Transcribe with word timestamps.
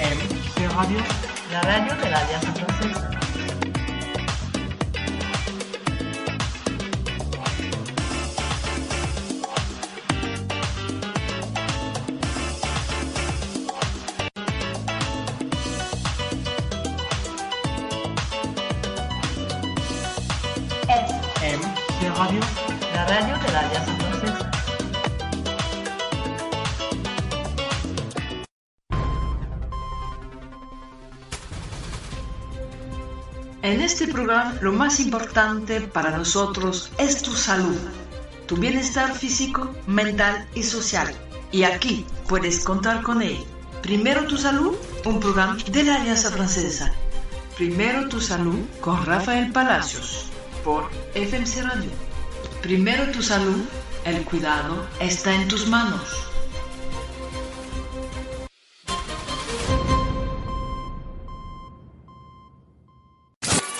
FM 0.00 0.68
Radio, 0.76 1.00
la 1.50 1.60
radio 1.60 1.94
de 1.96 2.08
la 2.08 2.18
Alianza 2.18 3.57
este 34.00 34.12
programa 34.12 34.56
lo 34.60 34.72
más 34.72 35.00
importante 35.00 35.80
para 35.80 36.16
nosotros 36.16 36.92
es 36.98 37.20
tu 37.20 37.32
salud, 37.32 37.76
tu 38.46 38.56
bienestar 38.56 39.12
físico, 39.12 39.74
mental 39.88 40.46
y 40.54 40.62
social. 40.62 41.12
Y 41.50 41.64
aquí 41.64 42.06
puedes 42.28 42.62
contar 42.62 43.02
con 43.02 43.22
él. 43.22 43.38
Primero 43.82 44.24
tu 44.28 44.36
salud, 44.36 44.76
un 45.04 45.18
programa 45.18 45.56
de 45.72 45.82
la 45.82 45.96
Alianza 45.96 46.30
Francesa. 46.30 46.92
Primero 47.56 48.08
tu 48.08 48.20
salud 48.20 48.60
con 48.80 49.04
Rafael 49.04 49.50
Palacios 49.50 50.26
por 50.62 50.88
FMC 51.14 51.64
Radio. 51.64 51.90
Primero 52.62 53.10
tu 53.10 53.20
salud, 53.20 53.64
el 54.04 54.22
cuidado 54.22 54.86
está 55.00 55.34
en 55.34 55.48
tus 55.48 55.66
manos. 55.66 56.28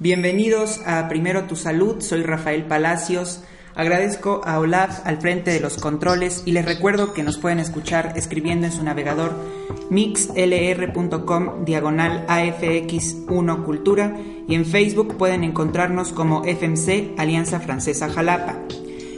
Bienvenidos 0.00 0.80
a 0.86 1.08
Primero 1.08 1.48
Tu 1.48 1.56
Salud, 1.56 2.00
soy 2.00 2.22
Rafael 2.22 2.66
Palacios. 2.66 3.42
Agradezco 3.74 4.42
a 4.44 4.60
Olaf 4.60 5.00
al 5.04 5.20
frente 5.20 5.50
de 5.50 5.58
los 5.58 5.76
controles 5.76 6.44
y 6.46 6.52
les 6.52 6.64
recuerdo 6.64 7.12
que 7.12 7.24
nos 7.24 7.36
pueden 7.36 7.58
escuchar 7.58 8.12
escribiendo 8.14 8.66
en 8.66 8.72
su 8.72 8.84
navegador 8.84 9.32
mixlr.com 9.90 11.64
diagonal 11.64 12.24
AFX1 12.28 13.64
Cultura 13.64 14.16
y 14.46 14.54
en 14.54 14.66
Facebook 14.66 15.16
pueden 15.16 15.42
encontrarnos 15.42 16.12
como 16.12 16.44
FMC 16.44 17.18
Alianza 17.18 17.58
Francesa 17.58 18.08
Jalapa. 18.08 18.56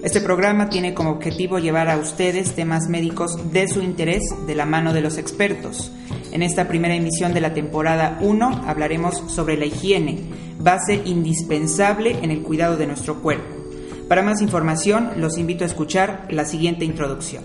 Este 0.03 0.23
programa 0.23 0.71
tiene 0.71 0.95
como 0.95 1.11
objetivo 1.11 1.59
llevar 1.59 1.91
a 1.91 1.99
ustedes 1.99 2.55
temas 2.55 2.89
médicos 2.89 3.53
de 3.53 3.69
su 3.69 3.83
interés 3.83 4.23
de 4.47 4.55
la 4.55 4.65
mano 4.65 4.95
de 4.95 5.03
los 5.03 5.19
expertos. 5.19 5.93
En 6.33 6.43
esta 6.43 6.69
primera 6.69 6.95
emisión 6.95 7.35
de 7.35 7.43
la 7.43 7.53
temporada 7.53 8.17
1 8.23 8.63
hablaremos 8.67 9.23
sobre 9.31 9.59
la 9.59 9.67
higiene, 9.67 10.21
base 10.61 10.95
indispensable 11.05 12.19
en 12.23 12.31
el 12.31 12.43
cuidado 12.43 12.77
de 12.77 12.87
nuestro 12.87 13.21
cuerpo. 13.21 13.61
Para 14.09 14.23
más 14.23 14.43
información, 14.43 15.13
los 15.17 15.39
invito 15.39 15.65
a 15.65 15.67
escuchar 15.67 16.27
la 16.31 16.45
siguiente 16.45 16.85
introducción. 16.85 17.45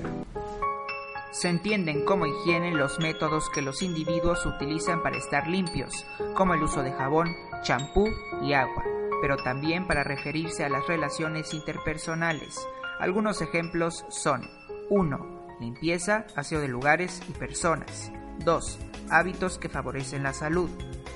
Se 1.31 1.50
entienden 1.50 2.06
como 2.06 2.25
higiene 2.25 2.72
los 2.72 3.00
métodos 3.00 3.50
que 3.50 3.62
los 3.62 3.81
individuos 3.81 4.46
utilizan 4.46 5.04
para 5.04 5.18
estar 5.18 5.48
limpios, 5.48 6.06
como 6.34 6.54
el 6.54 6.64
uso 6.64 6.81
de 6.81 6.92
jabón, 6.92 7.28
champú 7.62 8.08
y 8.42 8.54
agua, 8.54 8.84
pero 9.22 9.38
también 9.38 9.86
para 9.86 10.04
referirse 10.04 10.64
a 10.64 10.70
las 10.70 10.88
relaciones 10.88 11.54
interpersonales. 11.54 12.66
Algunos 13.00 13.42
ejemplos 13.42 14.06
son 14.09 14.42
1. 14.90 15.58
Limpieza, 15.59 16.25
aseo 16.36 16.62
de 16.62 16.68
lugares 16.68 17.22
y 17.30 17.34
personas. 17.34 18.12
2. 18.44 18.80
Hábitos 19.09 19.58
que 19.58 19.70
favorecen 19.70 20.24
la 20.24 20.34
salud. 20.34 20.70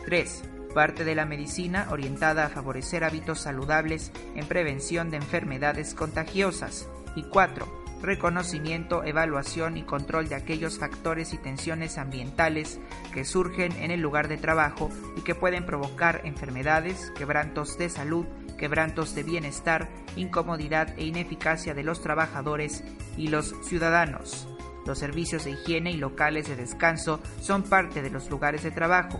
3. 0.06 0.44
Parte 0.74 1.04
de 1.04 1.16
la 1.16 1.26
medicina 1.26 1.88
orientada 1.90 2.46
a 2.46 2.50
favorecer 2.50 3.04
hábitos 3.04 3.40
saludables 3.42 4.12
en 4.36 4.46
prevención 4.46 5.10
de 5.10 5.18
enfermedades 5.18 5.96
contagiosas. 5.96 6.88
Y 7.16 7.24
4. 7.24 7.80
Reconocimiento, 8.02 9.04
evaluación 9.04 9.78
y 9.78 9.84
control 9.84 10.30
de 10.30 10.36
aquellos 10.36 10.78
factores 10.78 11.34
y 11.34 11.38
tensiones 11.38 11.98
ambientales 11.98 12.80
que 13.14 13.26
surgen 13.26 13.74
en 13.74 13.92
el 13.92 14.00
lugar 14.00 14.28
de 14.28 14.38
trabajo 14.38 14.90
y 15.18 15.22
que 15.22 15.36
pueden 15.36 15.66
provocar 15.66 16.22
enfermedades, 16.24 17.12
quebrantos 17.18 17.78
de 17.78 17.90
salud, 17.90 18.26
quebrantos 18.58 19.16
de 19.16 19.24
bienestar, 19.24 19.90
incomodidad 20.16 20.94
e 20.98 21.06
ineficacia 21.06 21.74
de 21.74 21.84
los 21.84 22.02
trabajadores 22.02 22.84
y 23.18 23.28
los 23.28 23.56
ciudadanos. 23.64 24.48
Los 24.86 25.00
servicios 25.00 25.44
de 25.44 25.52
higiene 25.52 25.92
y 25.92 25.98
locales 25.98 26.48
de 26.48 26.56
descanso 26.56 27.20
son 27.42 27.64
parte 27.64 28.02
de 28.02 28.10
los 28.12 28.30
lugares 28.30 28.64
de 28.64 28.72
trabajo. 28.72 29.20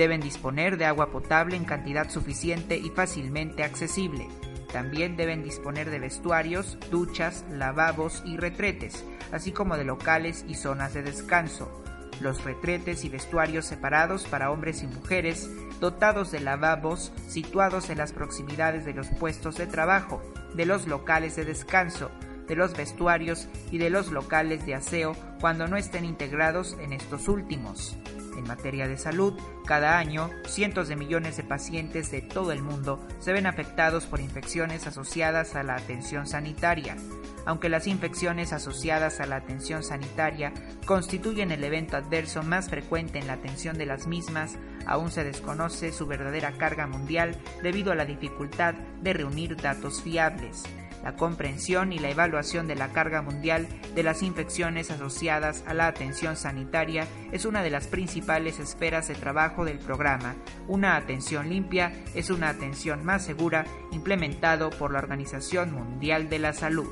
Deben 0.00 0.22
disponer 0.22 0.78
de 0.78 0.86
agua 0.86 1.10
potable 1.10 1.56
en 1.56 1.66
cantidad 1.66 2.08
suficiente 2.08 2.78
y 2.78 2.88
fácilmente 2.88 3.64
accesible. 3.64 4.28
También 4.72 5.14
deben 5.14 5.42
disponer 5.42 5.90
de 5.90 5.98
vestuarios, 5.98 6.78
duchas, 6.90 7.44
lavabos 7.50 8.22
y 8.24 8.38
retretes, 8.38 9.04
así 9.30 9.52
como 9.52 9.76
de 9.76 9.84
locales 9.84 10.46
y 10.48 10.54
zonas 10.54 10.94
de 10.94 11.02
descanso. 11.02 11.70
Los 12.18 12.42
retretes 12.44 13.04
y 13.04 13.10
vestuarios 13.10 13.66
separados 13.66 14.24
para 14.24 14.50
hombres 14.50 14.82
y 14.82 14.86
mujeres, 14.86 15.50
dotados 15.80 16.30
de 16.32 16.40
lavabos 16.40 17.12
situados 17.28 17.90
en 17.90 17.98
las 17.98 18.14
proximidades 18.14 18.86
de 18.86 18.94
los 18.94 19.08
puestos 19.08 19.58
de 19.58 19.66
trabajo, 19.66 20.22
de 20.54 20.64
los 20.64 20.86
locales 20.86 21.36
de 21.36 21.44
descanso, 21.44 22.10
de 22.48 22.56
los 22.56 22.74
vestuarios 22.74 23.48
y 23.70 23.76
de 23.76 23.90
los 23.90 24.10
locales 24.10 24.64
de 24.64 24.76
aseo 24.76 25.14
cuando 25.42 25.68
no 25.68 25.76
estén 25.76 26.06
integrados 26.06 26.74
en 26.80 26.94
estos 26.94 27.28
últimos. 27.28 27.98
En 28.40 28.48
materia 28.48 28.88
de 28.88 28.96
salud, 28.96 29.34
cada 29.66 29.98
año 29.98 30.30
cientos 30.46 30.88
de 30.88 30.96
millones 30.96 31.36
de 31.36 31.42
pacientes 31.42 32.10
de 32.10 32.22
todo 32.22 32.52
el 32.52 32.62
mundo 32.62 33.06
se 33.18 33.34
ven 33.34 33.46
afectados 33.46 34.06
por 34.06 34.18
infecciones 34.18 34.86
asociadas 34.86 35.56
a 35.56 35.62
la 35.62 35.74
atención 35.74 36.26
sanitaria. 36.26 36.96
Aunque 37.44 37.68
las 37.68 37.86
infecciones 37.86 38.54
asociadas 38.54 39.20
a 39.20 39.26
la 39.26 39.36
atención 39.36 39.82
sanitaria 39.82 40.54
constituyen 40.86 41.52
el 41.52 41.62
evento 41.62 41.98
adverso 41.98 42.42
más 42.42 42.70
frecuente 42.70 43.18
en 43.18 43.26
la 43.26 43.34
atención 43.34 43.76
de 43.76 43.84
las 43.84 44.06
mismas, 44.06 44.56
aún 44.86 45.10
se 45.10 45.22
desconoce 45.22 45.92
su 45.92 46.06
verdadera 46.06 46.52
carga 46.52 46.86
mundial 46.86 47.36
debido 47.62 47.92
a 47.92 47.94
la 47.94 48.06
dificultad 48.06 48.72
de 49.02 49.12
reunir 49.12 49.54
datos 49.54 50.00
fiables 50.00 50.64
la 51.02 51.16
comprensión 51.16 51.92
y 51.92 51.98
la 51.98 52.10
evaluación 52.10 52.66
de 52.66 52.74
la 52.74 52.88
carga 52.88 53.22
mundial 53.22 53.66
de 53.94 54.02
las 54.02 54.22
infecciones 54.22 54.90
asociadas 54.90 55.64
a 55.66 55.74
la 55.74 55.86
atención 55.86 56.36
sanitaria 56.36 57.06
es 57.32 57.44
una 57.44 57.62
de 57.62 57.70
las 57.70 57.86
principales 57.86 58.58
esferas 58.58 59.08
de 59.08 59.14
trabajo 59.14 59.64
del 59.64 59.78
programa. 59.78 60.34
Una 60.68 60.96
atención 60.96 61.48
limpia 61.48 61.92
es 62.14 62.30
una 62.30 62.48
atención 62.48 63.04
más 63.04 63.24
segura 63.24 63.64
implementado 63.92 64.70
por 64.70 64.92
la 64.92 64.98
Organización 64.98 65.72
Mundial 65.72 66.28
de 66.28 66.38
la 66.38 66.52
Salud. 66.52 66.88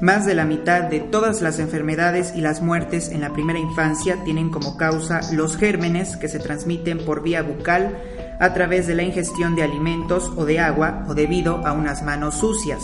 Más 0.00 0.26
de 0.26 0.34
la 0.34 0.44
mitad 0.44 0.82
de 0.82 1.00
todas 1.00 1.40
las 1.40 1.58
enfermedades 1.58 2.34
y 2.36 2.40
las 2.40 2.60
muertes 2.60 3.08
en 3.08 3.20
la 3.22 3.32
primera 3.32 3.58
infancia 3.58 4.22
tienen 4.24 4.50
como 4.50 4.76
causa 4.76 5.20
los 5.32 5.56
gérmenes 5.56 6.16
que 6.16 6.28
se 6.28 6.40
transmiten 6.40 6.98
por 7.06 7.22
vía 7.22 7.42
bucal 7.42 7.96
a 8.38 8.54
través 8.54 8.86
de 8.86 8.94
la 8.94 9.02
ingestión 9.02 9.54
de 9.54 9.62
alimentos 9.62 10.30
o 10.36 10.44
de 10.44 10.60
agua 10.60 11.04
o 11.08 11.14
debido 11.14 11.66
a 11.66 11.72
unas 11.72 12.02
manos 12.02 12.36
sucias. 12.36 12.82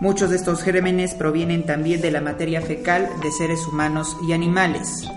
Muchos 0.00 0.30
de 0.30 0.36
estos 0.36 0.62
gérmenes 0.62 1.14
provienen 1.14 1.64
también 1.64 2.00
de 2.00 2.10
la 2.10 2.20
materia 2.20 2.60
fecal 2.60 3.08
de 3.22 3.32
seres 3.32 3.66
humanos 3.66 4.16
y 4.26 4.32
animales. 4.32 5.08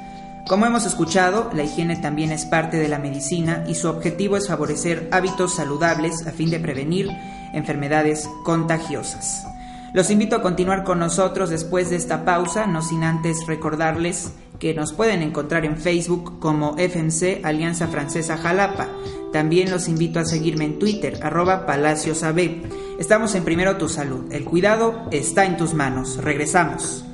Como 0.48 0.66
hemos 0.66 0.86
escuchado, 0.86 1.50
la 1.54 1.64
higiene 1.64 1.96
también 1.98 2.32
es 2.32 2.46
parte 2.46 2.78
de 2.78 2.88
la 2.88 2.98
medicina 2.98 3.66
y 3.68 3.76
su 3.76 3.88
objetivo 3.88 4.38
es 4.38 4.48
favorecer 4.48 5.08
hábitos 5.12 5.54
saludables 5.54 6.26
a 6.26 6.32
fin 6.32 6.50
de 6.50 6.60
prevenir 6.60 7.10
enfermedades 7.54 8.28
contagiosas. 8.44 9.46
Los 9.94 10.10
invito 10.12 10.36
a 10.36 10.42
continuar 10.42 10.84
con 10.84 11.00
nosotros 11.00 11.50
después 11.50 11.90
de 11.90 11.96
esta 11.96 12.24
pausa, 12.24 12.68
no 12.68 12.82
sin 12.82 13.04
antes 13.04 13.48
recordarles 13.48 14.32
que 14.60 14.74
nos 14.74 14.94
pueden 14.94 15.22
encontrar 15.22 15.66
en 15.66 15.78
Facebook 15.78 16.40
como 16.40 16.76
FNC 16.78 17.44
Alianza 17.44 17.88
Francesa 17.88 18.38
Jalapa. 18.38 18.88
También 19.32 19.70
los 19.70 19.88
invito 19.88 20.20
a 20.20 20.26
seguirme 20.26 20.66
en 20.66 20.80
Twitter, 20.80 21.20
arroba 21.22 21.66
Palacios 21.66 22.24
AB. 22.24 22.98
Estamos 23.00 23.36
en 23.36 23.44
Primero 23.44 23.78
Tu 23.78 23.88
Salud. 23.88 24.32
El 24.32 24.44
cuidado 24.44 25.08
está 25.12 25.46
en 25.46 25.56
tus 25.56 25.74
manos. 25.74 26.18
Regresamos. 26.18 27.06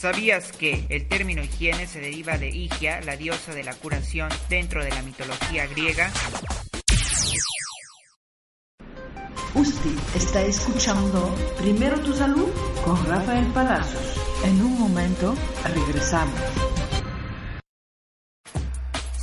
¿Sabías 0.00 0.50
que 0.52 0.86
el 0.88 1.06
término 1.08 1.42
higiene 1.42 1.86
se 1.86 2.00
deriva 2.00 2.38
de 2.38 2.48
Higia, 2.48 3.00
la 3.02 3.16
diosa 3.16 3.52
de 3.52 3.64
la 3.64 3.74
curación 3.74 4.30
dentro 4.48 4.82
de 4.82 4.90
la 4.90 5.02
mitología 5.02 5.66
griega? 5.66 6.10
Usted 9.54 9.90
está 10.14 10.42
escuchando 10.42 11.34
Primero 11.58 12.00
tu 12.00 12.14
salud 12.14 12.48
con 12.84 13.04
Rafael 13.06 13.46
Palacios. 13.48 14.02
En 14.44 14.62
un 14.62 14.78
momento 14.78 15.34
regresamos. 15.74 16.69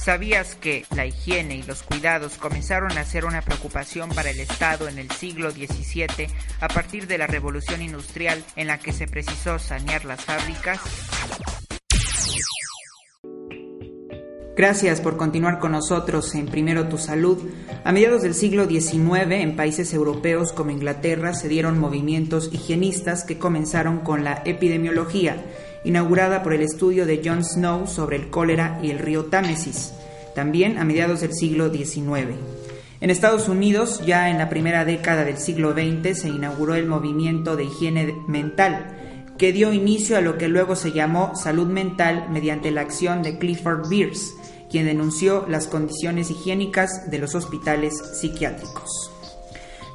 ¿Sabías 0.08 0.56
que 0.56 0.86
la 0.96 1.06
higiene 1.06 1.58
y 1.58 1.64
los 1.64 1.84
cuidados 1.84 2.38
comenzaron 2.38 2.98
a 2.98 3.04
ser 3.04 3.26
una 3.26 3.42
preocupación 3.42 4.08
para 4.08 4.30
el 4.30 4.40
Estado 4.40 4.88
en 4.88 5.00
el 5.00 5.12
siglo 5.12 5.52
XVII 5.52 6.30
a 6.62 6.70
partir 6.70 7.08
de 7.08 7.18
la 7.18 7.28
revolución 7.28 7.82
industrial 7.82 8.42
en 8.56 8.68
la 8.68 8.78
que 8.78 8.94
se 8.94 9.06
precisó 9.06 9.60
sanear 9.60 10.06
las 10.06 10.24
fábricas? 10.24 10.80
Gracias 14.56 15.02
por 15.02 15.18
continuar 15.18 15.60
con 15.60 15.74
nosotros 15.74 16.34
en 16.36 16.46
Primero 16.46 16.88
tu 16.88 16.98
Salud. 16.98 17.38
A 17.84 17.92
mediados 17.92 18.22
del 18.22 18.34
siglo 18.34 18.66
XIX, 18.66 19.30
en 19.32 19.58
países 19.58 19.94
europeos 19.94 20.54
como 20.54 20.72
Inglaterra, 20.72 21.34
se 21.34 21.50
dieron 21.50 21.78
movimientos 21.80 22.50
higienistas 22.54 23.26
que 23.26 23.38
comenzaron 23.38 24.00
con 24.00 24.24
la 24.24 24.42
epidemiología, 24.46 25.46
inaugurada 25.84 26.44
por 26.44 26.54
el 26.54 26.62
estudio 26.62 27.06
de 27.06 27.22
John 27.24 27.44
Snow 27.44 27.88
sobre 27.88 28.18
el 28.18 28.30
cólera 28.30 28.80
y 28.82 28.92
el 28.92 29.00
río 29.00 29.26
Támesis, 29.26 29.94
también 30.36 30.78
a 30.78 30.86
mediados 30.86 31.22
del 31.22 31.34
siglo 31.34 31.72
XIX. 31.72 32.36
En 33.00 33.10
Estados 33.10 33.48
Unidos, 33.48 34.02
ya 34.06 34.30
en 34.30 34.38
la 34.38 34.50
primera 34.50 34.84
década 34.84 35.24
del 35.24 35.38
siglo 35.38 35.74
XX, 35.74 36.20
se 36.20 36.30
inauguró 36.30 36.76
el 36.76 36.88
movimiento 36.88 37.56
de 37.56 37.66
higiene 37.66 38.16
mental, 38.28 38.98
que 39.38 39.54
dio 39.54 39.72
inicio 39.72 40.18
a 40.18 40.22
lo 40.22 40.38
que 40.38 40.48
luego 40.48 40.76
se 40.76 40.92
llamó 40.92 41.36
salud 41.36 41.68
mental 41.68 42.28
mediante 42.32 42.72
la 42.72 42.82
acción 42.82 43.22
de 43.22 43.38
Clifford 43.38 43.88
Beers, 43.88 44.34
quien 44.70 44.86
denunció 44.86 45.46
las 45.48 45.68
condiciones 45.68 46.32
higiénicas 46.32 47.10
de 47.10 47.20
los 47.20 47.36
hospitales 47.36 47.94
psiquiátricos. 48.20 49.12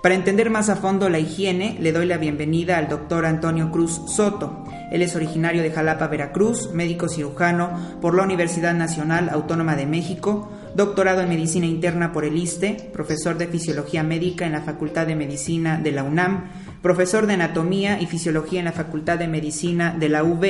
Para 0.02 0.14
entender 0.14 0.50
más 0.50 0.68
a 0.68 0.76
fondo 0.76 1.08
la 1.08 1.18
higiene, 1.18 1.76
le 1.80 1.92
doy 1.92 2.06
la 2.06 2.18
bienvenida 2.18 2.78
al 2.78 2.88
doctor 2.88 3.24
Antonio 3.24 3.70
Cruz 3.70 4.00
Soto. 4.08 4.61
Él 4.92 5.00
es 5.00 5.16
originario 5.16 5.62
de 5.62 5.70
Jalapa, 5.70 6.06
Veracruz, 6.06 6.70
médico 6.74 7.08
cirujano 7.08 7.96
por 8.02 8.14
la 8.14 8.24
Universidad 8.24 8.74
Nacional 8.74 9.30
Autónoma 9.30 9.74
de 9.74 9.86
México, 9.86 10.52
doctorado 10.76 11.22
en 11.22 11.30
Medicina 11.30 11.64
Interna 11.64 12.12
por 12.12 12.26
el 12.26 12.36
ISTE, 12.36 12.90
profesor 12.92 13.38
de 13.38 13.46
Fisiología 13.46 14.02
Médica 14.02 14.44
en 14.44 14.52
la 14.52 14.60
Facultad 14.60 15.06
de 15.06 15.16
Medicina 15.16 15.80
de 15.82 15.92
la 15.92 16.04
UNAM, 16.04 16.50
profesor 16.82 17.26
de 17.26 17.32
Anatomía 17.32 18.02
y 18.02 18.06
Fisiología 18.06 18.58
en 18.58 18.66
la 18.66 18.72
Facultad 18.72 19.18
de 19.18 19.28
Medicina 19.28 19.96
de 19.98 20.10
la 20.10 20.24
UB, 20.24 20.44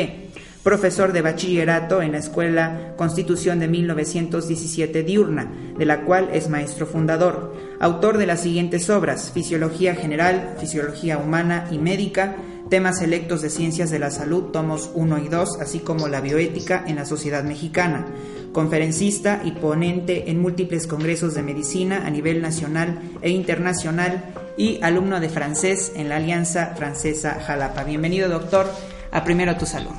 profesor 0.64 1.12
de 1.12 1.22
bachillerato 1.22 2.02
en 2.02 2.12
la 2.12 2.18
Escuela 2.18 2.94
Constitución 2.96 3.60
de 3.60 3.68
1917 3.68 5.04
diurna, 5.04 5.52
de 5.78 5.86
la 5.86 6.00
cual 6.02 6.30
es 6.32 6.48
maestro 6.48 6.86
fundador, 6.86 7.54
autor 7.78 8.18
de 8.18 8.26
las 8.26 8.40
siguientes 8.40 8.90
obras, 8.90 9.30
Fisiología 9.32 9.94
General, 9.94 10.56
Fisiología 10.58 11.18
Humana 11.18 11.68
y 11.70 11.78
Médica, 11.78 12.36
temas 12.72 13.00
selectos 13.00 13.42
de 13.42 13.50
Ciencias 13.50 13.90
de 13.90 13.98
la 13.98 14.10
Salud, 14.10 14.44
tomos 14.44 14.88
1 14.94 15.18
y 15.18 15.28
2, 15.28 15.60
así 15.60 15.80
como 15.80 16.08
la 16.08 16.22
bioética 16.22 16.82
en 16.86 16.96
la 16.96 17.04
sociedad 17.04 17.44
mexicana, 17.44 18.06
conferencista 18.54 19.42
y 19.44 19.52
ponente 19.52 20.30
en 20.30 20.40
múltiples 20.40 20.86
congresos 20.86 21.34
de 21.34 21.42
medicina 21.42 22.06
a 22.06 22.08
nivel 22.08 22.40
nacional 22.40 22.98
e 23.20 23.28
internacional 23.28 24.32
y 24.56 24.82
alumno 24.82 25.20
de 25.20 25.28
francés 25.28 25.92
en 25.96 26.08
la 26.08 26.16
Alianza 26.16 26.72
Francesa 26.74 27.42
Jalapa. 27.46 27.84
Bienvenido, 27.84 28.30
doctor, 28.30 28.66
a 29.10 29.22
Primero 29.22 29.54
Tu 29.58 29.66
Salud. 29.66 29.92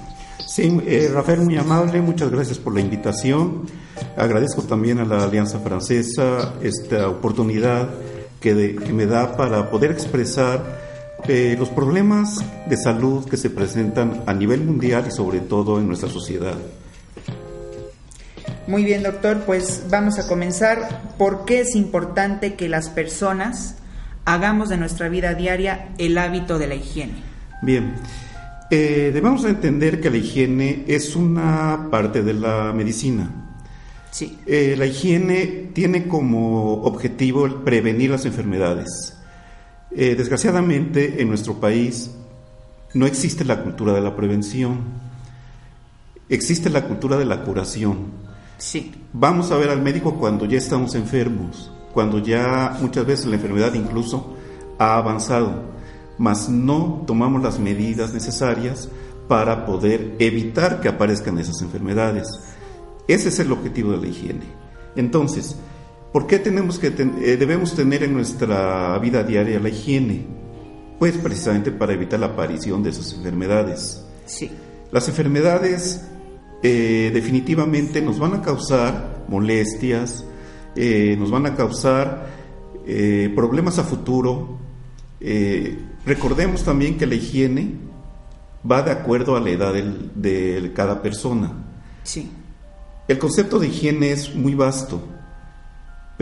Sí, 0.47 0.81
eh, 0.87 1.11
Rafael, 1.13 1.41
muy 1.41 1.57
amable, 1.57 2.01
muchas 2.01 2.31
gracias 2.31 2.57
por 2.57 2.73
la 2.73 2.81
invitación. 2.81 3.67
Agradezco 4.17 4.63
también 4.63 4.97
a 4.97 5.05
la 5.05 5.23
Alianza 5.23 5.59
Francesa 5.59 6.55
esta 6.63 7.07
oportunidad 7.07 7.87
que, 8.39 8.79
me 8.91 9.05
da 9.05 9.37
para 9.37 9.69
poder 9.69 9.91
expresar 9.91 10.82
eh, 11.27 11.55
los 11.57 11.69
problemas 11.69 12.43
de 12.67 12.77
salud 12.77 13.25
que 13.29 13.37
se 13.37 13.49
presentan 13.49 14.23
a 14.25 14.33
nivel 14.33 14.61
mundial 14.61 15.05
y 15.07 15.11
sobre 15.11 15.39
todo 15.39 15.79
en 15.79 15.87
nuestra 15.87 16.09
sociedad. 16.09 16.55
Muy 18.67 18.83
bien, 18.83 19.03
doctor, 19.03 19.43
pues 19.45 19.83
vamos 19.89 20.19
a 20.19 20.27
comenzar. 20.27 21.01
¿Por 21.17 21.45
qué 21.45 21.61
es 21.61 21.75
importante 21.75 22.55
que 22.55 22.69
las 22.69 22.89
personas 22.89 23.75
hagamos 24.25 24.69
de 24.69 24.77
nuestra 24.77 25.09
vida 25.09 25.33
diaria 25.33 25.93
el 25.97 26.17
hábito 26.17 26.59
de 26.59 26.67
la 26.67 26.75
higiene? 26.75 27.15
Bien. 27.61 27.95
Eh, 28.69 29.11
debemos 29.13 29.43
entender 29.45 30.01
que 30.01 30.09
la 30.09 30.17
higiene 30.17 30.85
es 30.87 31.15
una 31.15 31.89
parte 31.91 32.23
de 32.23 32.33
la 32.33 32.73
medicina. 32.73 33.29
Sí. 34.11 34.39
Eh, 34.45 34.75
la 34.77 34.85
higiene 34.85 35.69
tiene 35.73 36.07
como 36.07 36.83
objetivo 36.83 37.45
el 37.45 37.55
prevenir 37.55 38.11
las 38.11 38.25
enfermedades. 38.25 39.17
Eh, 39.95 40.15
desgraciadamente, 40.15 41.21
en 41.21 41.29
nuestro 41.29 41.59
país 41.59 42.11
no 42.93 43.05
existe 43.05 43.45
la 43.45 43.63
cultura 43.63 43.93
de 43.93 44.01
la 44.01 44.15
prevención. 44.15 44.79
Existe 46.29 46.69
la 46.69 46.85
cultura 46.85 47.17
de 47.17 47.25
la 47.25 47.43
curación. 47.43 48.23
Sí. 48.57 48.91
Vamos 49.13 49.51
a 49.51 49.57
ver 49.57 49.69
al 49.69 49.81
médico 49.81 50.15
cuando 50.15 50.45
ya 50.45 50.57
estamos 50.57 50.95
enfermos, 50.95 51.71
cuando 51.93 52.19
ya 52.19 52.77
muchas 52.81 53.05
veces 53.05 53.25
la 53.27 53.35
enfermedad 53.35 53.73
incluso 53.73 54.35
ha 54.79 54.97
avanzado 54.97 55.73
mas 56.17 56.49
no 56.49 57.03
tomamos 57.07 57.41
las 57.41 57.59
medidas 57.59 58.13
necesarias 58.13 58.89
para 59.27 59.65
poder 59.65 60.15
evitar 60.19 60.81
que 60.81 60.89
aparezcan 60.89 61.37
esas 61.39 61.61
enfermedades. 61.61 62.27
Ese 63.07 63.29
es 63.29 63.39
el 63.39 63.51
objetivo 63.51 63.91
de 63.91 63.97
la 63.97 64.07
higiene. 64.07 64.45
Entonces, 64.95 65.55
¿por 66.13 66.27
qué 66.27 66.39
tenemos 66.39 66.79
que 66.79 66.87
eh, 66.87 67.37
debemos 67.37 67.75
tener 67.75 68.03
en 68.03 68.13
nuestra 68.13 68.97
vida 68.99 69.23
diaria 69.23 69.59
la 69.59 69.69
higiene? 69.69 70.25
Pues 70.99 71.17
precisamente 71.17 71.71
para 71.71 71.93
evitar 71.93 72.19
la 72.19 72.27
aparición 72.27 72.83
de 72.83 72.91
esas 72.91 73.13
enfermedades. 73.13 74.05
Sí. 74.25 74.49
Las 74.91 75.09
enfermedades 75.09 76.05
eh, 76.61 77.11
definitivamente 77.13 78.01
nos 78.01 78.19
van 78.19 78.35
a 78.35 78.41
causar 78.41 79.25
molestias, 79.27 80.23
eh, 80.75 81.17
nos 81.19 81.31
van 81.31 81.47
a 81.47 81.55
causar 81.55 82.43
problemas 83.35 83.79
a 83.79 83.83
futuro, 83.83 84.59
Recordemos 86.05 86.63
también 86.63 86.97
que 86.97 87.07
la 87.07 87.15
higiene 87.15 87.75
va 88.69 88.81
de 88.81 88.91
acuerdo 88.91 89.37
a 89.37 89.39
la 89.39 89.51
edad 89.51 89.73
de 89.73 90.71
cada 90.75 91.01
persona. 91.01 91.53
Sí. 92.03 92.29
El 93.07 93.19
concepto 93.19 93.59
de 93.59 93.67
higiene 93.67 94.11
es 94.11 94.35
muy 94.35 94.55
vasto, 94.55 95.01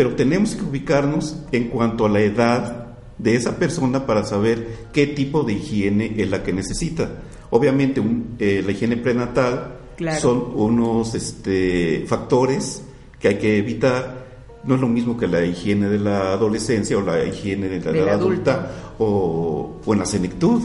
pero 0.02 0.16
tenemos 0.16 0.56
que 0.56 0.64
ubicarnos 0.64 1.38
en 1.52 1.68
cuanto 1.68 2.08
a 2.08 2.10
la 2.10 2.22
edad 2.22 2.88
de 3.20 3.36
esa 3.36 3.58
persona 3.58 4.08
para 4.08 4.24
saber 4.24 4.88
qué 4.92 5.06
tipo 5.06 5.44
de 5.44 5.54
higiene 5.54 6.16
es 6.18 6.28
la 6.32 6.42
que 6.42 6.54
necesita. 6.54 7.22
Obviamente 7.52 8.02
eh, 8.40 8.64
la 8.66 8.72
higiene 8.72 8.98
prenatal 8.98 9.78
son 10.20 10.54
unos 10.56 11.14
este, 11.14 12.04
factores 12.08 12.82
que 13.20 13.28
hay 13.28 13.38
que 13.38 13.60
evitar 13.60 14.26
no 14.64 14.74
es 14.74 14.82
lo 14.82 14.88
mismo 14.88 15.16
que 15.16 15.28
la 15.28 15.46
higiene 15.46 15.88
de 15.88 16.00
la 16.00 16.32
adolescencia 16.32 16.98
o 16.98 17.02
la 17.02 17.24
higiene 17.24 17.70
de 17.70 17.80
la 17.80 17.92
edad 17.92 18.16
adulta 18.16 18.72
o, 18.98 19.82
en 19.86 20.00
la 20.00 20.06
senectud, 20.08 20.64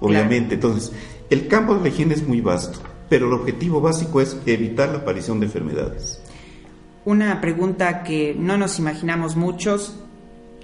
obviamente. 0.00 0.56
Entonces, 0.56 0.92
el 1.30 1.48
campo 1.48 1.74
de 1.74 1.80
la 1.80 1.88
higiene 1.88 2.12
es 2.12 2.28
muy 2.28 2.42
vasto, 2.42 2.80
pero 3.08 3.28
el 3.28 3.32
objetivo 3.32 3.80
básico 3.80 4.20
es 4.20 4.36
evitar 4.44 4.90
la 4.90 4.98
aparición 4.98 5.40
de 5.40 5.46
enfermedades. 5.46 6.20
Una 7.04 7.40
pregunta 7.40 8.02
que 8.02 8.34
no 8.38 8.56
nos 8.56 8.78
imaginamos 8.78 9.36
muchos, 9.36 9.94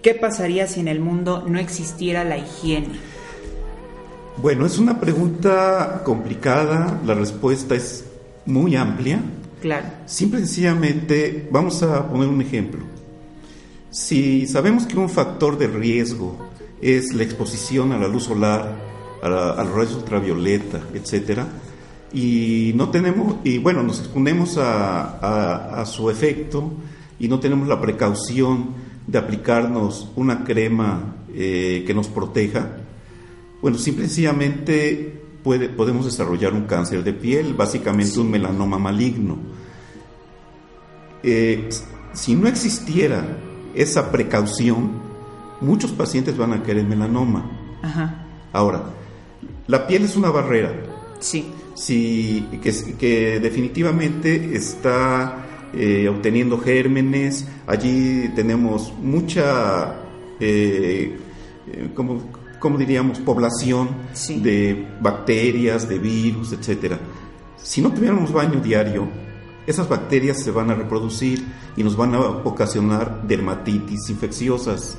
¿qué 0.03 0.15
pasaría 0.15 0.67
si 0.67 0.81
en 0.81 0.89
el 0.89 1.01
mundo 1.01 1.45
no 1.47 1.59
existiera 1.59 2.25
la 2.25 2.39
higiene? 2.39 2.99
Bueno, 4.39 4.65
es 4.65 4.79
una 4.79 4.99
pregunta 4.99 6.03
complicada, 6.05 7.01
la 7.05 7.15
respuesta 7.15 7.75
es 7.75 8.07
muy 8.47 8.75
amplia 8.75 9.21
Claro. 9.61 9.87
Simple 10.07 10.41
y 10.41 10.47
sencillamente, 10.47 11.49
vamos 11.51 11.83
a 11.83 12.09
poner 12.09 12.29
un 12.29 12.41
ejemplo. 12.41 12.81
Si 13.91 14.47
sabemos 14.47 14.87
que 14.87 14.97
un 14.97 15.11
factor 15.11 15.59
de 15.59 15.67
riesgo 15.67 16.39
es 16.81 17.13
la 17.13 17.25
exposición 17.25 17.93
a 17.93 17.99
la 17.99 18.09
luz 18.09 18.25
solar, 18.25 18.75
a, 19.23 19.63
rayos 19.65 19.97
ultravioleta, 19.97 20.81
etcétera, 20.95 21.47
y 22.13 22.73
no 22.75 22.91
tenemos, 22.91 23.37
y 23.45 23.59
bueno, 23.59 23.83
nos 23.83 24.01
exponemos 24.01 24.59
a, 24.59 25.85
su 25.87 26.11
efecto 26.11 26.73
y 27.19 27.29
no 27.29 27.41
tenemos 27.41 27.69
la 27.69 27.81
precaución 27.81 28.75
de 29.07 29.19
aplicarnos 29.19 30.11
una 30.17 30.45
crema 30.45 31.17
eh, 31.35 31.85
que 31.87 31.95
nos 31.95 32.09
proteja, 32.09 32.77
bueno, 33.63 33.77
simple 33.79 34.05
y 34.05 34.09
sencillamente 34.09 35.23
podemos 35.43 36.05
desarrollar 36.05 36.53
un 36.53 36.65
cáncer 36.65 37.03
de 37.05 37.13
piel, 37.13 37.55
básicamente 37.55 38.21
un 38.21 38.31
melanoma 38.31 38.79
maligno. 38.79 39.39
Eh, 41.23 41.69
si 42.13 42.35
no 42.35 42.49
existiera 42.49 43.39
esa 43.75 44.11
precaución, 44.11 44.91
muchos 45.61 45.93
pacientes 45.93 46.37
van 46.37 46.53
a 46.53 46.63
querer 46.63 46.85
melanoma. 46.85 47.51
Ajá. 47.83 48.27
Ahora, 48.53 48.83
la 49.67 49.87
piel 49.87 50.05
es 50.05 50.17
una 50.17 50.31
barrera. 50.31 50.73
Sí. 51.21 51.47
Sí, 51.75 52.47
que, 52.63 52.73
que 52.99 53.41
definitivamente 53.41 54.55
está 54.57 55.47
eh, 55.73 56.09
obteniendo 56.09 56.59
gérmenes. 56.59 57.47
Allí 57.67 58.29
tenemos 58.35 58.93
mucha, 59.01 59.95
eh, 60.41 61.17
eh, 61.73 61.91
como, 61.95 62.23
como 62.59 62.77
diríamos, 62.77 63.19
población 63.21 63.89
Sí. 64.13 64.41
de 64.41 64.89
bacterias, 65.01 65.89
de 65.89 65.99
virus, 65.99 66.53
etcétera. 66.53 66.99
Si 67.63 67.81
no 67.81 67.93
tuviéramos 67.93 68.33
baño 68.33 68.61
diario, 68.61 69.09
esas 69.67 69.89
bacterias 69.89 70.43
se 70.43 70.51
van 70.51 70.71
a 70.71 70.75
reproducir 70.75 71.45
y 71.77 71.85
nos 71.85 71.97
van 71.97 72.15
a 72.15 72.21
ocasionar 72.21 73.23
dermatitis 73.27 74.11
infecciosas. 74.11 74.97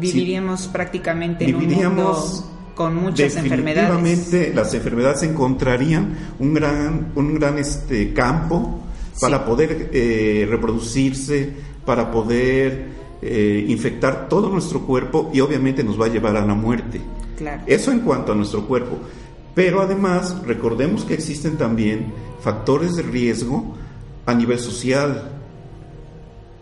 Viviríamos 0.00 0.68
prácticamente 0.68 1.44
en 1.44 1.54
un 1.54 1.60
Viviríamos 1.60 2.40
mundo 2.40 2.61
con 2.82 2.96
muchas 2.96 3.36
enfermedades. 3.36 3.90
Definitivamente 3.90 4.52
las 4.54 4.74
enfermedades 4.74 5.22
encontrarían 5.22 6.16
un 6.38 6.54
gran, 6.54 7.12
un 7.14 7.34
gran 7.34 7.58
este, 7.58 8.12
campo 8.12 8.80
para 9.20 9.38
Sí. 9.38 9.44
poder 9.46 9.90
eh, 9.92 10.46
reproducirse, 10.48 11.52
para 11.84 12.10
poder 12.10 12.86
eh, 13.22 13.64
infectar 13.68 14.28
todo 14.28 14.48
nuestro 14.48 14.80
cuerpo 14.80 15.30
y 15.32 15.40
obviamente 15.40 15.84
nos 15.84 16.00
va 16.00 16.06
a 16.06 16.08
llevar 16.08 16.36
a 16.36 16.44
la 16.44 16.54
muerte. 16.54 17.00
Claro. 17.36 17.62
Eso 17.66 17.92
en 17.92 18.00
cuanto 18.00 18.32
a 18.32 18.34
nuestro 18.34 18.66
cuerpo. 18.66 18.98
Pero 19.54 19.80
además, 19.82 20.36
recordemos 20.46 21.04
que 21.04 21.14
existen 21.14 21.56
también 21.58 22.06
factores 22.40 22.94
de 22.96 23.02
riesgo 23.02 23.74
a 24.26 24.34
nivel 24.34 24.58
social. 24.58 25.30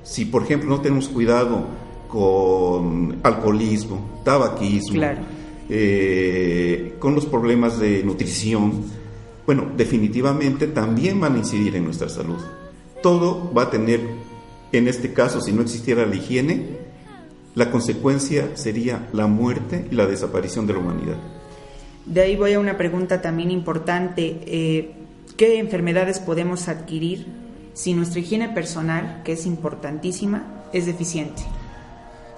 Si, 0.03 0.25
por 0.25 0.43
ejemplo, 0.43 0.69
no 0.71 0.81
tenemos 0.81 1.09
cuidado 1.09 1.65
con 2.09 3.21
alcoholismo, 3.23 4.21
tabaquismo, 4.25 4.95
Claro. 4.95 5.21
Eh, 5.71 6.97
con 6.99 7.15
los 7.15 7.27
problemas 7.27 7.79
de 7.79 8.03
nutrición, 8.03 8.85
bueno, 9.47 9.71
definitivamente 9.77 10.67
también 10.67 11.21
van 11.21 11.37
a 11.37 11.39
incidir 11.39 11.77
en 11.77 11.85
nuestra 11.85 12.09
salud. 12.09 12.39
Todo 13.03 13.53
va 13.57 13.63
a 13.63 13.71
tener, 13.71 14.01
en 14.73 14.89
este 14.89 15.13
caso, 15.13 15.41
si 15.41 15.53
no 15.53 15.63
existiera 15.63 16.07
la 16.07 16.17
higiene, 16.17 16.79
la 17.55 17.71
consecuencia 17.71 18.57
sería 18.57 19.09
la 19.13 19.27
muerte 19.27 19.87
y 19.91 19.95
la 19.95 20.07
desaparición 20.07 20.67
de 20.67 20.73
la 20.75 20.79
humanidad. 20.81 21.17
De 22.07 22.21
ahí 22.21 22.37
voy 22.37 22.53
a 22.55 22.61
una 22.61 22.77
pregunta 22.77 23.23
también 23.23 23.51
importante. 23.51 24.41
eh, 24.47 24.93
¿Qué 25.37 25.59
enfermedades 25.59 26.19
podemos 26.19 26.69
adquirir 26.69 27.27
si 27.73 27.95
nuestra 27.95 28.21
higiene 28.21 28.49
personal, 28.49 29.23
que 29.25 29.33
es 29.33 29.47
importantísima, 29.47 30.65
es 30.73 30.87
deficiente? 30.87 31.43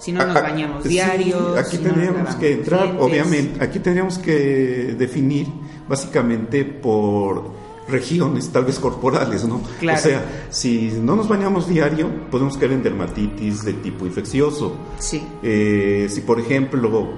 Si 0.03 0.11
no 0.11 0.25
nos 0.25 0.35
Ah, 0.35 0.41
bañamos 0.41 0.83
sí, 0.83 0.89
diario. 0.89 1.55
aquí 1.57 1.77
si 1.77 1.83
tendríamos 1.83 2.35
que 2.35 2.51
entrar, 2.53 2.97
obviamente, 2.99 3.63
aquí 3.63 3.79
tendríamos 3.79 4.17
que 4.17 4.95
definir 4.97 5.47
básicamente 5.87 6.65
por 6.65 7.51
regiones, 7.87 8.49
tal 8.49 8.65
vez 8.65 8.79
corporales, 8.79 9.45
¿no? 9.45 9.61
Claro. 9.79 9.99
O 9.99 10.01
sea, 10.01 10.45
si 10.49 10.91
no 11.01 11.15
nos 11.15 11.27
bañamos 11.27 11.67
diario, 11.69 12.09
podemos 12.31 12.57
caer 12.57 12.73
en 12.73 12.83
dermatitis 12.83 13.63
de 13.63 13.73
tipo 13.73 14.05
infeccioso. 14.05 14.75
Sí, 14.99 15.23
Eh, 15.41 16.07
si, 16.09 16.21
por 16.21 16.39
ejemplo, 16.39 17.09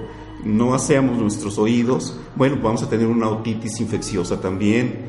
no 0.44 0.74
aseamos 0.74 1.18
nuestros 1.18 1.58
oídos, 1.58 2.18
bueno, 2.36 2.58
vamos 2.62 2.82
a 2.84 2.88
tener 2.88 3.06
una 3.06 3.28
otitis 3.28 3.80
infecciosa 3.80 4.40
también. 4.40 5.06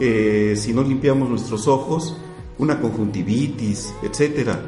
Eh, 0.00 0.54
si 0.58 0.72
no 0.72 0.82
limpiamos 0.82 1.28
nuestros 1.30 1.68
ojos, 1.68 2.16
una 2.58 2.80
conjuntivitis, 2.80 3.94
etcétera. 4.02 4.60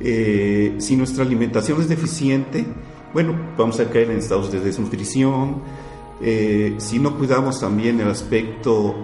Eh, 0.00 0.76
si 0.78 0.96
nuestra 0.96 1.24
alimentación 1.24 1.80
es 1.80 1.88
deficiente, 1.88 2.66
bueno, 3.12 3.34
vamos 3.56 3.78
a 3.80 3.90
caer 3.90 4.10
en 4.10 4.18
estados 4.18 4.50
de 4.50 4.60
desnutrición. 4.60 5.62
Eh, 6.22 6.74
si 6.78 6.98
no 6.98 7.16
cuidamos 7.18 7.60
también 7.60 8.00
el 8.00 8.08
aspecto 8.08 8.94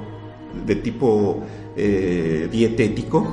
de 0.66 0.76
tipo 0.76 1.42
eh, 1.76 2.48
dietético, 2.50 3.26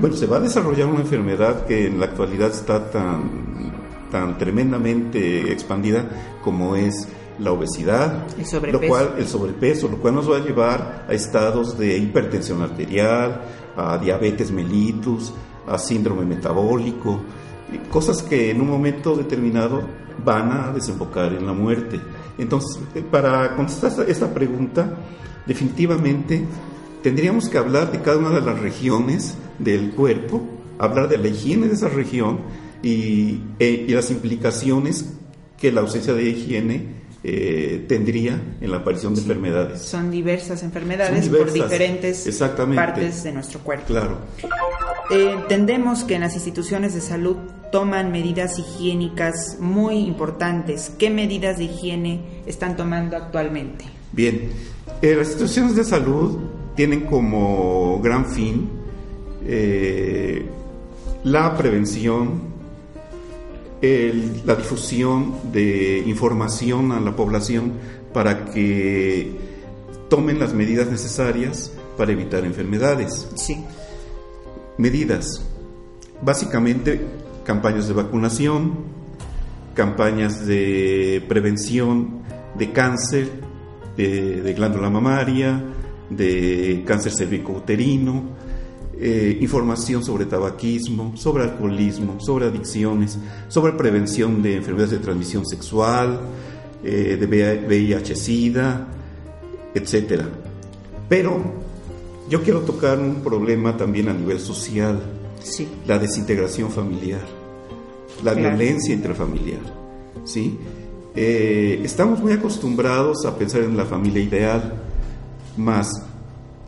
bueno, 0.00 0.14
se 0.14 0.26
va 0.26 0.36
a 0.36 0.40
desarrollar 0.40 0.86
una 0.86 1.00
enfermedad 1.00 1.66
que 1.66 1.88
en 1.88 1.98
la 1.98 2.06
actualidad 2.06 2.50
está 2.50 2.90
tan, 2.90 3.72
tan 4.10 4.38
tremendamente 4.38 5.50
expandida 5.52 6.38
como 6.44 6.76
es 6.76 7.08
la 7.40 7.50
obesidad, 7.50 8.24
El 8.38 8.72
lo 8.72 8.80
cual 8.80 9.14
el 9.18 9.26
sobrepeso, 9.26 9.88
lo 9.88 9.98
cual 9.98 10.14
nos 10.14 10.30
va 10.30 10.36
a 10.36 10.40
llevar 10.40 11.06
a 11.08 11.12
estados 11.12 11.76
de 11.76 11.98
hipertensión 11.98 12.62
arterial, 12.62 13.42
a 13.76 13.98
diabetes 13.98 14.52
mellitus, 14.52 15.34
a 15.66 15.78
síndrome 15.78 16.24
metabólico, 16.24 17.20
cosas 17.90 18.22
que 18.22 18.50
en 18.50 18.60
un 18.60 18.68
momento 18.68 19.16
determinado 19.16 19.82
van 20.24 20.52
a 20.52 20.72
desembocar 20.72 21.32
en 21.32 21.46
la 21.46 21.52
muerte. 21.52 22.00
Entonces, 22.38 22.80
eh, 22.94 23.02
para 23.02 23.56
contestar 23.56 23.90
esta, 23.90 24.04
esta 24.04 24.34
pregunta, 24.34 24.96
definitivamente 25.46 26.44
tendríamos 27.02 27.48
que 27.48 27.58
hablar 27.58 27.92
de 27.92 28.00
cada 28.00 28.18
una 28.18 28.30
de 28.30 28.40
las 28.40 28.58
regiones 28.58 29.36
del 29.58 29.90
cuerpo, 29.90 30.42
hablar 30.78 31.08
de 31.08 31.18
la 31.18 31.28
higiene 31.28 31.68
de 31.68 31.74
esa 31.74 31.88
región 31.88 32.40
y, 32.82 33.42
eh, 33.58 33.86
y 33.88 33.92
las 33.92 34.10
implicaciones 34.10 35.12
que 35.58 35.72
la 35.72 35.80
ausencia 35.80 36.14
de 36.14 36.24
higiene 36.24 37.03
eh, 37.24 37.86
tendría 37.88 38.40
en 38.60 38.70
la 38.70 38.78
aparición 38.78 39.14
de 39.14 39.22
enfermedades. 39.22 39.80
son 39.80 40.10
diversas 40.10 40.62
enfermedades 40.62 41.24
Son 41.24 41.36
por 41.36 41.52
diferentes 41.52 42.28
partes 42.74 43.24
de 43.24 43.32
nuestro 43.32 43.60
cuerpo. 43.60 43.86
Claro. 43.86 44.18
Eh, 45.10 45.32
entendemos 45.32 46.04
que 46.04 46.16
en 46.16 46.20
las 46.20 46.34
instituciones 46.34 46.94
de 46.94 47.00
salud 47.00 47.36
toman 47.72 48.12
medidas 48.12 48.58
higiénicas 48.58 49.56
muy 49.58 49.98
importantes. 50.00 50.92
¿Qué 50.98 51.10
medidas 51.10 51.58
de 51.58 51.64
higiene 51.64 52.20
están 52.46 52.76
tomando 52.76 53.16
actualmente? 53.16 53.84
Bien, 54.12 54.50
eh, 55.02 55.14
las 55.16 55.28
instituciones 55.28 55.74
de 55.74 55.84
salud 55.84 56.38
tienen 56.76 57.06
como 57.06 58.00
gran 58.02 58.26
fin 58.26 58.68
eh, 59.46 60.46
la 61.24 61.56
prevención, 61.56 62.53
el- 63.84 64.42
la 64.44 64.54
difusión 64.56 65.34
de 65.52 66.02
información 66.06 66.92
a 66.92 67.00
la 67.00 67.14
población 67.14 67.72
para 68.12 68.46
que 68.46 69.32
tomen 70.08 70.38
las 70.38 70.52
medidas 70.54 70.88
necesarias 70.90 71.72
para 71.96 72.12
evitar 72.12 72.44
enfermedades. 72.44 73.28
Sí, 73.34 73.64
Medidas. 74.76 75.46
Básicamente, 76.22 77.00
campañas 77.44 77.86
de 77.86 77.94
vacunación, 77.94 78.72
campañas 79.74 80.46
de 80.46 81.22
prevención 81.28 82.22
de 82.58 82.72
cáncer, 82.72 83.30
de, 83.96 84.42
de 84.42 84.52
glándula 84.54 84.90
mamaria, 84.90 85.62
de 86.10 86.82
cáncer 86.86 87.12
cervicouterino, 87.16 88.22
eh, 89.00 89.38
información 89.40 90.04
sobre 90.04 90.26
tabaquismo, 90.26 91.16
sobre 91.16 91.44
alcoholismo, 91.44 92.20
sobre 92.20 92.46
adicciones, 92.46 93.18
sobre 93.48 93.72
prevención 93.72 94.42
de 94.42 94.56
enfermedades 94.56 94.92
de 94.92 94.98
transmisión 94.98 95.44
sexual, 95.46 96.20
eh, 96.82 97.16
de 97.18 97.26
VIH-Sida, 97.66 98.86
etcétera. 99.74 100.28
Pero 101.08 101.40
yo 102.28 102.42
quiero 102.42 102.60
tocar 102.60 102.98
un 102.98 103.16
problema 103.16 103.76
también 103.76 104.08
a 104.08 104.12
nivel 104.12 104.40
social, 104.40 105.00
sí, 105.42 105.68
la 105.86 105.98
desintegración 105.98 106.70
familiar, 106.70 107.22
la 108.22 108.32
Claro. 108.32 108.56
violencia 108.56 108.94
intrafamiliar, 108.94 109.60
¿sí? 110.24 110.58
Eh, 111.16 111.80
estamos 111.84 112.20
muy 112.20 112.32
acostumbrados 112.32 113.24
a 113.26 113.36
pensar 113.36 113.62
en 113.62 113.76
la 113.76 113.84
familia 113.84 114.22
ideal, 114.22 114.74
mas 115.56 115.88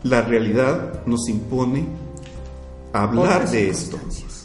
la 0.03 0.21
realidad 0.21 1.05
nos 1.05 1.27
impone 1.27 1.85
hablar 3.03 3.49
de 3.49 3.69
esto. 3.69 3.99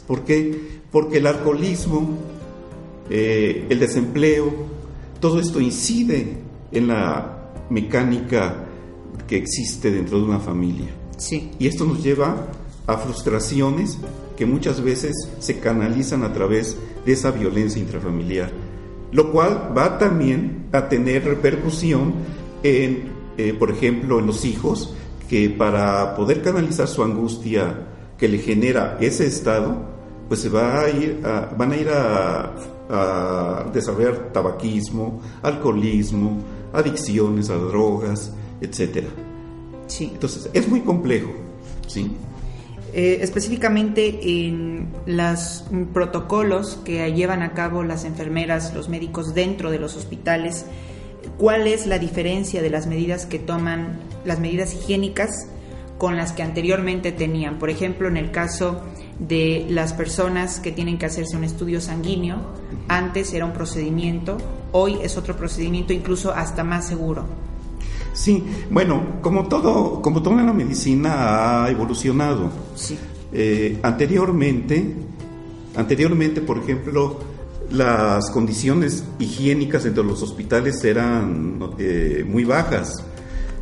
¿Por 0.07 0.21
qué? 0.21 0.81
Porque 0.91 1.17
el 1.17 1.27
alcoholismo, 1.27 2.17
eh, 3.09 3.65
el 3.69 3.79
desempleo, 3.79 4.53
todo 5.19 5.39
esto 5.39 5.59
incide 5.59 6.37
en 6.71 6.87
la 6.87 7.51
mecánica 7.69 8.65
que 9.27 9.37
existe 9.37 9.91
dentro 9.91 10.19
de 10.19 10.25
una 10.25 10.39
familia. 10.39 10.87
sí, 11.17 11.51
Y 11.59 11.67
esto 11.67 11.85
nos 11.85 12.03
lleva 12.03 12.47
a 12.87 12.97
frustraciones 12.97 13.97
que 14.35 14.45
muchas 14.45 14.81
veces 14.81 15.29
se 15.39 15.59
canalizan 15.59 16.23
a 16.23 16.33
través 16.33 16.77
de 17.05 17.13
esa 17.13 17.31
violencia 17.31 17.81
intrafamiliar, 17.81 18.51
lo 19.11 19.31
cual 19.31 19.71
va 19.77 19.97
también 19.97 20.65
a 20.71 20.89
tener 20.89 21.23
repercusión 21.23 22.13
en, 22.63 23.11
eh, 23.37 23.53
por 23.53 23.71
ejemplo, 23.71 24.19
en 24.19 24.25
los 24.25 24.43
hijos, 24.43 24.93
que 25.29 25.49
para 25.49 26.15
poder 26.15 26.41
canalizar 26.41 26.87
su 26.87 27.03
angustia 27.03 27.87
que 28.23 28.29
le 28.29 28.37
genera 28.37 28.97
ese 29.01 29.25
estado, 29.27 29.75
pues 30.29 30.39
se 30.39 30.47
va 30.47 30.79
a 30.79 30.89
ir 30.89 31.19
a- 31.25 31.49
van 31.57 31.73
a 31.73 31.75
ir 31.75 31.89
a, 31.89 32.53
a 32.89 33.65
desarrollar 33.73 34.31
tabaquismo, 34.31 35.19
alcoholismo, 35.41 36.37
adicciones 36.71 37.49
a 37.49 37.55
drogas, 37.55 38.31
etcétera. 38.61 39.07
sí. 39.87 40.09
Entonces, 40.13 40.49
es 40.53 40.69
muy 40.69 40.79
complejo, 40.79 41.31
¿sí? 41.85 42.11
Eh, 42.93 43.17
específicamente 43.21 44.19
en 44.45 44.87
los 45.05 45.65
protocolos 45.93 46.79
que 46.85 47.11
llevan 47.11 47.41
a 47.41 47.51
cabo 47.51 47.83
las 47.83 48.05
enfermeras, 48.05 48.73
los 48.73 48.87
médicos 48.87 49.33
dentro 49.33 49.69
de 49.69 49.79
los 49.79 49.97
hospitales, 49.97 50.65
¿cuál 51.37 51.67
es 51.67 51.87
la 51.87 51.99
diferencia 51.99 52.61
de 52.61 52.69
las 52.69 52.87
medidas 52.87 53.25
que 53.25 53.37
toman, 53.39 53.99
las 54.23 54.39
medidas 54.39 54.73
higiénicas 54.75 55.49
con 56.03 56.17
las 56.17 56.33
que 56.33 56.43
anteriormente 56.43 57.13
tenían? 57.13 57.59
Por 57.59 57.69
ejemplo, 57.69 58.09
en 58.09 58.17
el 58.17 58.29
caso 58.29 58.81
de 59.19 59.65
las 59.69 59.93
personas 59.93 60.59
que 60.59 60.73
tienen 60.73 60.97
que 60.97 61.05
hacerse 61.05 61.37
un 61.37 61.45
estudio 61.45 61.79
sanguíneo, 61.79 62.39
antes 62.89 63.33
era 63.33 63.45
un 63.45 63.53
procedimiento, 63.53 64.37
hoy 64.73 64.97
es 65.01 65.15
otro 65.15 65.37
procedimiento 65.37 65.93
incluso 65.93 66.33
hasta 66.33 66.65
más 66.65 66.89
seguro. 66.89 67.23
Sí, 68.11 68.43
bueno, 68.69 69.21
como 69.21 69.47
todo, 69.47 70.01
como 70.01 70.21
toda 70.21 70.43
la 70.43 70.51
medicina 70.51 71.63
ha 71.63 71.71
evolucionado. 71.71 72.51
Sí. 72.75 72.99
Eh, 73.31 73.79
anteriormente, 73.81 74.95
anteriormente, 75.73 76.41
por 76.41 76.57
ejemplo, 76.57 77.17
las 77.71 78.29
condiciones 78.29 79.05
higiénicas 79.19 79.85
dentro 79.85 80.03
de 80.03 80.09
los 80.09 80.21
hospitales 80.21 80.83
eran 80.83 81.61
eh, 81.79 82.25
muy 82.27 82.43
bajas. 82.43 83.05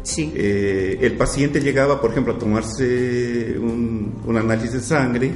Sí. 0.04 0.32
Eh, 0.36 0.98
el 1.02 1.14
paciente 1.14 1.60
llegaba, 1.60 2.02
por 2.02 2.12
ejemplo, 2.12 2.34
a 2.34 2.40
tomarse 2.40 3.56
un, 3.60 4.14
un 4.26 4.38
análisis 4.38 4.74
de 4.74 4.80
sangre, 4.82 5.32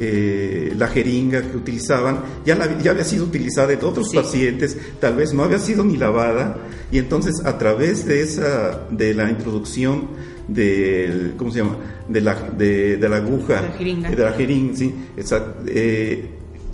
eh, 0.00 0.72
la 0.76 0.88
jeringa 0.88 1.42
que 1.42 1.56
utilizaban 1.56 2.20
ya, 2.46 2.54
la- 2.54 2.78
ya 2.80 2.92
había 2.92 3.04
sido 3.04 3.24
utilizada 3.24 3.72
en 3.74 3.84
otros 3.84 4.10
Sí. 4.10 4.16
pacientes, 4.16 4.76
tal 5.00 5.16
vez 5.16 5.34
no 5.34 5.44
había 5.44 5.58
sido 5.58 5.84
ni 5.84 5.96
lavada, 5.98 6.56
y 6.90 6.96
entonces 6.98 7.44
a 7.44 7.58
través 7.58 8.06
de 8.06 8.22
esa, 8.22 8.86
de 8.90 9.12
la 9.14 9.28
introducción 9.30 10.08
del, 10.48 11.34
¿cómo 11.36 11.50
se 11.52 11.58
llama? 11.58 11.76
De 12.08 12.20
la, 12.22 12.34
de, 12.56 12.96
de 12.96 13.08
la 13.08 13.16
aguja, 13.16 13.60
De 13.62 13.68
la 13.68 13.72
jeringa. 13.74 14.10
de 14.10 14.16
la 14.24 14.32
jeringa, 14.32 14.76
sí, 14.76 14.94
eh, 15.66 16.24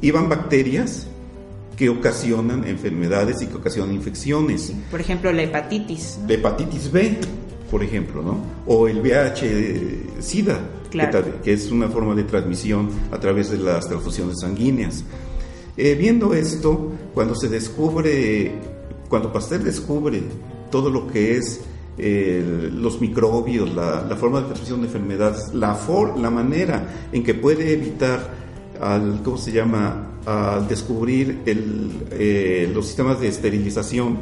iban 0.00 0.28
bacterias 0.28 1.07
que 1.78 1.88
ocasionan 1.88 2.66
enfermedades 2.66 3.40
y 3.42 3.46
que 3.46 3.54
ocasionan 3.54 3.94
infecciones. 3.94 4.72
Por 4.90 5.00
ejemplo, 5.00 5.30
la 5.32 5.44
hepatitis. 5.44 6.18
¿no? 6.20 6.26
La 6.28 6.34
hepatitis 6.34 6.90
B, 6.90 7.18
por 7.70 7.82
ejemplo, 7.84 8.20
¿no? 8.22 8.38
O 8.66 8.88
el 8.88 9.00
VIH-Sida, 9.00 10.58
Claro. 10.90 11.42
que, 11.42 11.52
es 11.52 11.70
una 11.70 11.88
forma 11.88 12.14
de 12.14 12.24
transmisión 12.24 12.88
a 13.12 13.20
través 13.20 13.50
de 13.50 13.58
las 13.58 13.86
transfusiones 13.88 14.40
sanguíneas. 14.40 15.04
Eh, 15.76 15.94
viendo 15.94 16.32
esto, 16.34 16.92
cuando 17.14 17.34
se 17.34 17.48
descubre, 17.48 18.52
cuando 19.08 19.32
Pasteur 19.32 19.62
descubre 19.62 20.22
todo 20.70 20.90
lo 20.90 21.06
que 21.06 21.36
es 21.36 21.60
eh, 21.98 22.70
los 22.72 23.00
microbios, 23.00 23.72
la, 23.74 24.02
la 24.08 24.16
forma 24.16 24.40
de 24.40 24.46
transmisión 24.46 24.80
de 24.80 24.86
enfermedades, 24.86 25.52
la, 25.54 25.74
for- 25.74 26.18
la 26.18 26.30
manera 26.30 26.88
en 27.12 27.22
que 27.22 27.34
puede 27.34 27.72
evitar 27.72 28.30
al, 28.80 29.20
¿cómo 29.22 29.36
se 29.36 29.52
llama?, 29.52 30.07
al 30.26 30.68
descubrir 30.68 31.40
el, 31.46 31.90
eh, 32.12 32.70
los 32.74 32.86
sistemas 32.86 33.20
de 33.20 33.28
esterilización, 33.28 34.18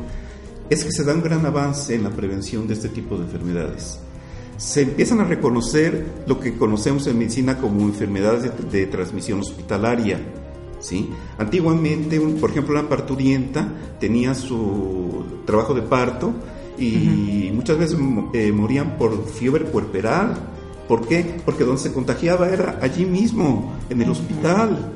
es 0.71 0.85
que 0.85 0.91
se 0.93 1.05
da 1.05 1.15
un 1.15 1.23
gran 1.23 1.45
avance 1.47 1.95
en 1.95 2.03
la 2.05 2.11
prevención 2.11 2.67
de 2.67 2.75
este 2.75 2.89
tipo 2.89 3.17
de 3.17 3.25
enfermedades. 3.25 3.99
Se 4.57 4.83
empiezan 4.83 5.21
a 5.21 5.25
reconocer 5.25 6.07
lo 6.27 6.41
que 6.41 6.57
conocemos 6.57 7.07
en 7.07 7.19
medicina 7.19 7.59
como 7.59 7.83
enfermedades 7.83 8.43
de, 8.45 8.79
de 8.79 8.87
transmisión 8.87 9.41
hospitalaria. 9.41 10.19
¿sí? 10.81 11.11
Antiguamente, 11.39 12.19
un- 12.19 12.37
por 12.37 12.51
ejemplo, 12.51 12.75
la 12.75 12.89
parturienta 12.89 13.69
tenía 14.01 14.35
su 14.35 15.25
trabajo 15.45 15.75
de 15.75 15.83
parto 15.83 16.33
y 16.79 17.51
muchas 17.55 17.79
veces 17.79 17.99
mo- 17.99 18.31
eh, 18.35 18.51
morían 18.53 18.97
por 18.97 19.27
fiebre 19.29 19.65
puerperal. 19.65 20.37
¿Por 20.89 21.07
qué? 21.07 21.37
Porque 21.45 21.65
donde 21.65 21.81
se 21.83 21.93
contagiaba 21.93 22.49
era 22.49 22.79
allí 22.83 23.05
mismo, 23.05 23.75
en 23.91 24.03
el 24.03 24.11
hospital. 24.11 24.93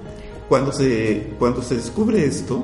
Cuando 0.51 0.71
se, 0.73 1.29
cuando 1.39 1.63
se 1.63 1.77
descubre 1.77 2.25
esto, 2.27 2.63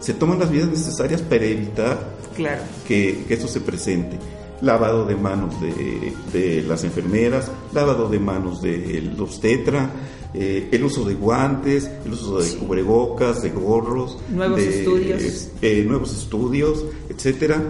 se 0.00 0.14
toman 0.14 0.40
las 0.40 0.50
medidas 0.50 0.70
necesarias 0.70 1.22
para 1.22 1.44
evitar 1.44 2.16
Claro. 2.34 2.62
que, 2.86 3.24
que 3.28 3.34
esto 3.34 3.46
se 3.46 3.60
presente. 3.60 4.16
Lavado 4.62 5.04
de 5.04 5.14
manos 5.14 5.54
de, 5.60 6.12
de 6.32 6.62
las 6.62 6.82
enfermeras, 6.84 7.50
lavado 7.72 8.08
de 8.08 8.18
manos 8.18 8.60
de 8.62 9.02
los 9.16 9.40
tetra, 9.40 9.90
eh, 10.34 10.68
el 10.72 10.82
uso 10.84 11.04
de 11.04 11.14
guantes, 11.14 11.88
el 12.06 12.12
uso 12.12 12.38
de 12.40 12.48
cubrebocas, 12.56 13.42
de 13.42 13.50
gorros, 13.50 14.18
Nuevos 14.30 14.56
de, 14.58 14.78
estudios. 14.80 15.48
eh, 15.62 15.84
nuevos 15.86 16.12
estudios, 16.16 16.84
etcétera, 17.08 17.62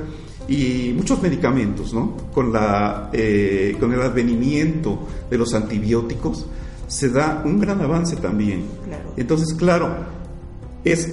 y 0.49 0.93
muchos 0.97 1.21
medicamentos, 1.21 1.93
¿no? 1.93 2.17
Con 2.33 2.53
la 2.53 3.11
eh, 3.13 3.77
con 3.79 3.93
el 3.93 4.01
advenimiento 4.01 5.01
de 5.31 5.37
los 5.37 5.53
antibióticos 5.55 6.47
se 6.89 7.11
da 7.11 7.43
un 7.45 7.61
gran 7.61 7.81
avance 7.81 8.17
también. 8.17 8.65
Claro. 8.85 9.13
Entonces, 9.17 9.55
claro, 9.55 9.95
es 10.85 11.13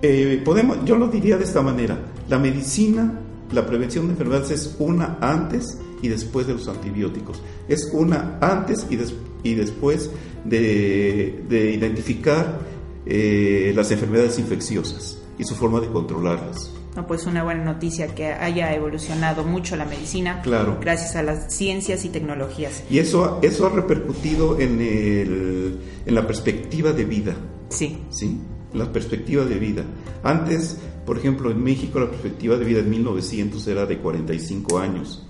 eh, 0.00 0.40
podemos, 0.44 0.78
yo 0.84 0.96
lo 0.96 1.08
diría 1.08 1.36
de 1.36 1.44
esta 1.44 1.62
manera, 1.62 1.96
la 2.28 2.38
medicina, 2.38 3.20
la 3.52 3.66
prevención 3.66 4.06
de 4.06 4.12
enfermedades 4.12 4.50
es 4.50 4.76
una 4.78 5.18
antes 5.20 5.78
y 6.00 6.08
después 6.08 6.46
de 6.48 6.54
los 6.54 6.66
antibióticos, 6.66 7.40
es 7.68 7.90
una 7.92 8.38
antes 8.40 8.86
y, 8.90 8.96
des- 8.96 9.14
y 9.44 9.54
después 9.54 10.10
de, 10.44 11.44
de 11.48 11.70
identificar 11.72 12.58
eh, 13.06 13.72
las 13.76 13.92
enfermedades 13.92 14.38
infecciosas 14.40 15.18
y 15.38 15.44
su 15.44 15.54
forma 15.54 15.80
de 15.80 15.86
controlarlas. 15.88 16.71
No, 16.96 17.06
pues 17.06 17.24
una 17.26 17.42
buena 17.42 17.64
noticia 17.64 18.14
que 18.14 18.26
haya 18.26 18.74
evolucionado 18.74 19.44
mucho 19.44 19.76
la 19.76 19.86
medicina 19.86 20.42
Claro. 20.42 20.76
gracias 20.80 21.16
a 21.16 21.22
las 21.22 21.52
ciencias 21.54 22.04
y 22.04 22.10
tecnologías. 22.10 22.82
Y 22.90 22.98
eso, 22.98 23.38
eso 23.42 23.66
ha 23.66 23.70
repercutido 23.70 24.60
en, 24.60 24.80
el, 24.80 25.78
en 26.04 26.14
la 26.14 26.26
perspectiva 26.26 26.92
de 26.92 27.04
vida. 27.06 27.34
Sí, 27.70 27.98
¿sí? 28.10 28.38
La 28.74 28.92
perspectiva 28.92 29.44
de 29.46 29.54
vida. 29.58 29.84
Antes, 30.22 30.76
por 31.06 31.16
ejemplo, 31.18 31.50
en 31.50 31.62
México 31.64 31.98
la 31.98 32.10
perspectiva 32.10 32.56
de 32.56 32.64
vida 32.66 32.80
en 32.80 32.90
1900 32.90 33.66
era 33.68 33.86
de 33.86 33.98
45 33.98 34.78
años. 34.78 35.26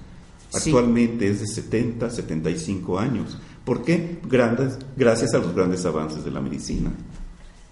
Sí. 0.51 0.71
Actualmente 0.71 1.29
es 1.31 1.41
de 1.41 1.47
70, 1.47 2.11
75 2.11 2.99
años. 2.99 3.39
¿Por 3.65 3.83
qué? 3.85 4.19
Grandes, 4.29 4.79
gracias 4.97 5.33
a 5.35 5.39
los 5.39 5.55
grandes 5.55 5.87
avances 5.87 6.25
de 6.25 6.31
la 6.33 6.41
medicina. 6.41 6.91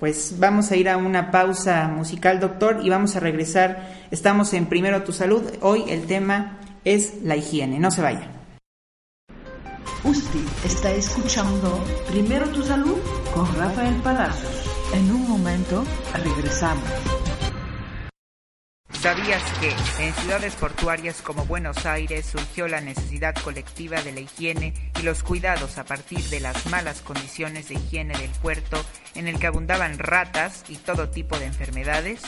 Pues 0.01 0.37
vamos 0.39 0.71
a 0.71 0.77
ir 0.77 0.89
a 0.89 0.97
una 0.97 1.31
pausa 1.31 1.87
musical, 1.87 2.41
doctor, 2.41 2.81
y 2.83 2.89
vamos 2.89 3.15
a 3.17 3.21
regresar. 3.21 4.07
Estamos 4.11 4.55
en 4.55 4.67
Primero 4.67 5.03
Tu 5.03 5.13
Salud. 5.13 5.43
Hoy 5.61 5.85
el 5.89 6.07
tema 6.07 6.59
es 6.85 7.23
la 7.23 7.37
higiene. 7.37 7.79
No 7.79 7.91
se 7.91 8.01
vaya. 8.01 8.27
Usted 10.03 10.41
está 10.65 10.91
escuchando 10.93 11.79
Primero 12.11 12.49
tu 12.49 12.63
salud 12.63 12.97
con 13.35 13.47
Rafael 13.55 13.97
Palacios. 13.97 14.65
En 14.95 15.11
un 15.15 15.29
momento 15.29 15.85
regresamos. 16.15 17.20
¿Sabías 19.01 19.43
que 19.61 19.71
en 20.05 20.13
ciudades 20.13 20.55
portuarias 20.57 21.23
como 21.23 21.47
Buenos 21.47 21.87
Aires 21.87 22.27
surgió 22.27 22.69
la 22.69 22.83
necesidad 22.83 23.35
colectiva 23.35 24.03
de 24.03 24.13
la 24.13 24.21
higiene 24.21 24.75
y 25.01 25.03
los 25.03 25.23
cuidados 25.23 25.79
a 25.79 25.85
partir 25.85 26.21
de 26.25 26.39
las 26.39 26.67
malas 26.67 27.01
condiciones 27.01 27.71
de 27.71 27.77
higiene 27.77 28.15
del 28.19 28.31
puerto 28.43 28.77
en 29.15 29.27
el 29.27 29.39
que 29.39 29.47
abundaban 29.47 29.99
ratas 29.99 30.65
y 30.69 30.77
todo 30.77 31.09
tipo 31.09 31.39
de 31.39 31.47
enfermedades? 31.47 32.21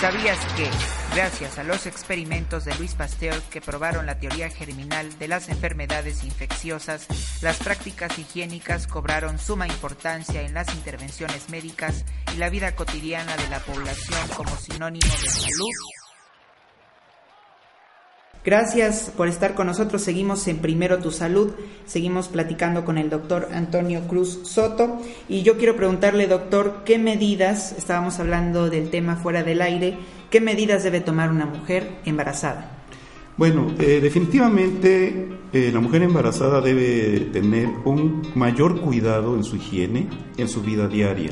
¿Sabías 0.00 0.38
que, 0.56 0.66
gracias 1.14 1.58
a 1.58 1.62
los 1.62 1.84
experimentos 1.84 2.64
de 2.64 2.74
Luis 2.76 2.94
Pasteur 2.94 3.38
que 3.50 3.60
probaron 3.60 4.06
la 4.06 4.18
teoría 4.18 4.48
germinal 4.48 5.18
de 5.18 5.28
las 5.28 5.50
enfermedades 5.50 6.24
infecciosas, 6.24 7.06
las 7.42 7.58
prácticas 7.58 8.18
higiénicas 8.18 8.86
cobraron 8.86 9.38
suma 9.38 9.66
importancia 9.66 10.40
en 10.40 10.54
las 10.54 10.74
intervenciones 10.74 11.50
médicas 11.50 12.06
y 12.32 12.38
la 12.38 12.48
vida 12.48 12.74
cotidiana 12.74 13.36
de 13.36 13.48
la 13.50 13.58
población 13.60 14.26
como 14.34 14.56
sinónimo 14.56 15.04
de 15.04 15.28
salud? 15.28 15.99
Gracias 18.42 19.12
por 19.14 19.28
estar 19.28 19.54
con 19.54 19.66
nosotros. 19.66 20.00
Seguimos 20.00 20.48
en 20.48 20.58
Primero 20.58 20.98
Tu 20.98 21.10
Salud. 21.10 21.50
Seguimos 21.84 22.28
platicando 22.28 22.86
con 22.86 22.96
el 22.96 23.10
doctor 23.10 23.48
Antonio 23.52 24.00
Cruz 24.08 24.40
Soto. 24.44 24.98
Y 25.28 25.42
yo 25.42 25.58
quiero 25.58 25.76
preguntarle, 25.76 26.26
doctor, 26.26 26.82
¿qué 26.86 26.98
medidas, 26.98 27.72
estábamos 27.72 28.18
hablando 28.18 28.70
del 28.70 28.88
tema 28.88 29.16
fuera 29.16 29.42
del 29.42 29.60
aire, 29.60 29.98
qué 30.30 30.40
medidas 30.40 30.82
debe 30.82 31.00
tomar 31.00 31.30
una 31.30 31.44
mujer 31.44 31.98
embarazada? 32.06 32.78
Bueno, 33.36 33.72
eh, 33.78 34.00
definitivamente 34.02 35.28
eh, 35.52 35.70
la 35.72 35.80
mujer 35.80 36.02
embarazada 36.02 36.62
debe 36.62 37.20
tener 37.32 37.68
un 37.84 38.22
mayor 38.34 38.80
cuidado 38.80 39.36
en 39.36 39.44
su 39.44 39.56
higiene, 39.56 40.08
en 40.38 40.48
su 40.48 40.62
vida 40.62 40.88
diaria, 40.88 41.30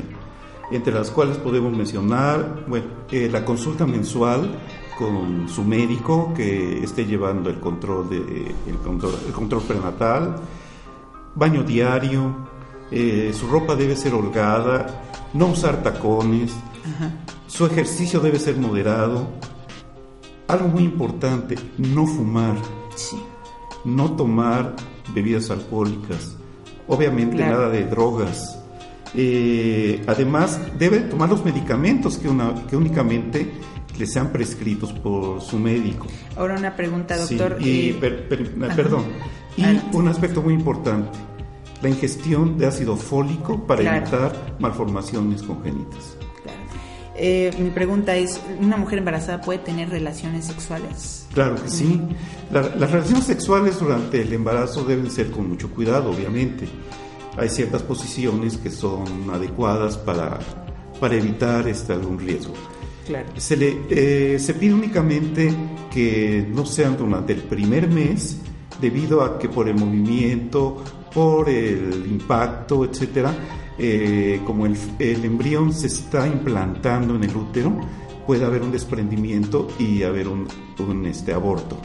entre 0.71 0.93
las 0.93 1.09
cuales 1.09 1.37
podemos 1.37 1.75
mencionar 1.75 2.65
bueno, 2.67 2.85
eh, 3.11 3.29
la 3.31 3.45
consulta 3.45 3.85
mensual 3.85 4.59
con 4.99 5.47
su 5.47 5.63
médico 5.63 6.33
que 6.35 6.83
esté 6.83 7.05
llevando 7.05 7.49
el 7.49 7.61
control, 7.61 8.09
de, 8.09 8.53
el 8.67 8.75
control, 8.83 9.15
el 9.25 9.31
control 9.31 9.61
prenatal, 9.61 10.35
baño 11.35 11.63
diario, 11.63 12.35
eh, 12.91 13.31
su 13.33 13.47
ropa 13.47 13.75
debe 13.77 13.95
ser 13.95 14.13
holgada, 14.13 15.03
no 15.33 15.47
usar 15.47 15.81
tacones, 15.81 16.53
su 17.47 17.65
ejercicio 17.65 18.19
debe 18.19 18.39
ser 18.39 18.57
moderado, 18.57 19.29
algo 20.49 20.67
muy 20.67 20.83
importante, 20.83 21.55
no 21.77 22.05
fumar, 22.05 22.55
Sí. 22.95 23.17
no 23.85 24.11
tomar 24.17 24.75
bebidas 25.13 25.49
alcohólicas, 25.49 26.35
obviamente 26.89 27.37
Claro. 27.37 27.53
nada 27.57 27.69
de 27.69 27.85
drogas. 27.85 28.59
Eh, 29.15 30.03
además, 30.07 30.59
debe 30.77 30.99
tomar 30.99 31.29
los 31.29 31.45
medicamentos 31.45 32.17
que, 32.17 32.27
una, 32.27 32.53
que 32.67 32.75
únicamente 32.75 33.49
sean 34.05 34.29
prescritos 34.31 34.91
por 34.93 35.41
su 35.41 35.57
médico. 35.59 36.07
Ahora 36.35 36.55
una 36.57 36.75
pregunta, 36.75 37.17
Sí, 37.17 37.35
doctor. 37.35 37.61
y, 37.61 37.89
eh, 37.89 37.97
per- 37.99 38.27
per- 38.29 38.51
perdón. 38.75 39.05
Y 39.57 39.63
Adelante. 39.63 39.97
un 39.97 40.07
aspecto 40.07 40.41
muy 40.41 40.53
importante, 40.53 41.17
la 41.81 41.89
ingestión 41.89 42.57
de 42.57 42.67
ácido 42.67 42.95
fólico 42.95 43.65
para 43.65 43.81
Claro. 43.81 43.97
evitar 43.97 44.55
malformaciones 44.59 45.43
congénitas. 45.43 46.15
claro. 46.43 46.59
Eh, 47.15 47.51
mi 47.59 47.69
pregunta 47.69 48.15
es, 48.15 48.39
¿una 48.61 48.77
mujer 48.77 48.99
embarazada 48.99 49.41
puede 49.41 49.59
tener 49.59 49.89
relaciones 49.89 50.45
sexuales? 50.45 51.27
Claro 51.33 51.55
que 51.61 51.69
sí. 51.69 52.01
La- 52.51 52.61
las 52.75 52.91
relaciones 52.91 53.25
sexuales 53.25 53.79
durante 53.79 54.21
el 54.21 54.31
embarazo 54.31 54.83
deben 54.85 55.11
ser 55.11 55.29
con 55.31 55.49
mucho 55.49 55.69
cuidado, 55.71 56.11
obviamente. 56.11 56.67
Hay 57.37 57.49
ciertas 57.49 57.81
posiciones 57.83 58.57
que 58.57 58.69
son 58.71 59.29
adecuadas 59.31 59.97
para, 59.97 60.39
para 60.99 61.15
evitar 61.15 61.67
este, 61.67 61.93
algún 61.93 62.19
riesgo. 62.19 62.53
Claro. 63.09 63.27
Se, 63.37 63.57
le, 63.57 63.75
eh, 63.89 64.37
se 64.37 64.53
pide 64.53 64.71
únicamente 64.71 65.51
que 65.91 66.47
no 66.47 66.63
sean 66.63 66.95
durante 66.95 67.33
el 67.33 67.41
primer 67.41 67.89
mes, 67.89 68.37
debido 68.79 69.23
a 69.23 69.39
que 69.39 69.49
por 69.49 69.67
el 69.67 69.73
movimiento, 69.73 70.83
por 71.11 71.49
el 71.49 72.05
impacto, 72.07 72.85
etcétera, 72.85 73.33
eh, 73.79 74.41
como 74.45 74.67
el, 74.67 74.77
el 74.99 75.25
embrión 75.25 75.73
se 75.73 75.87
está 75.87 76.27
implantando 76.27 77.15
en 77.15 77.23
el 77.23 77.35
útero, 77.35 77.79
puede 78.27 78.45
haber 78.45 78.61
un 78.61 78.71
desprendimiento 78.71 79.67
y 79.79 80.03
haber 80.03 80.27
un, 80.27 80.47
un, 80.77 81.05
este, 81.07 81.33
aborto. 81.33 81.79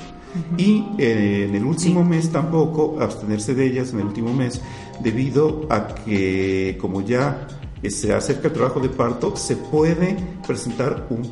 Y 0.58 0.84
eh, 0.98 1.46
en 1.48 1.54
el 1.54 1.64
último 1.64 2.02
Sí. 2.02 2.08
mes 2.10 2.30
tampoco 2.30 2.98
abstenerse 3.00 3.54
de 3.54 3.64
ellas 3.66 3.94
en 3.94 4.00
el 4.00 4.06
último 4.08 4.34
mes, 4.34 4.60
debido 5.00 5.66
a 5.70 5.86
que 5.94 6.76
como 6.78 7.00
ya 7.00 7.46
se 7.90 8.12
acerca 8.12 8.48
el 8.48 8.54
trabajo 8.54 8.80
de 8.80 8.88
parto, 8.88 9.36
se 9.36 9.56
puede 9.56 10.16
presentar 10.46 11.06
un 11.10 11.30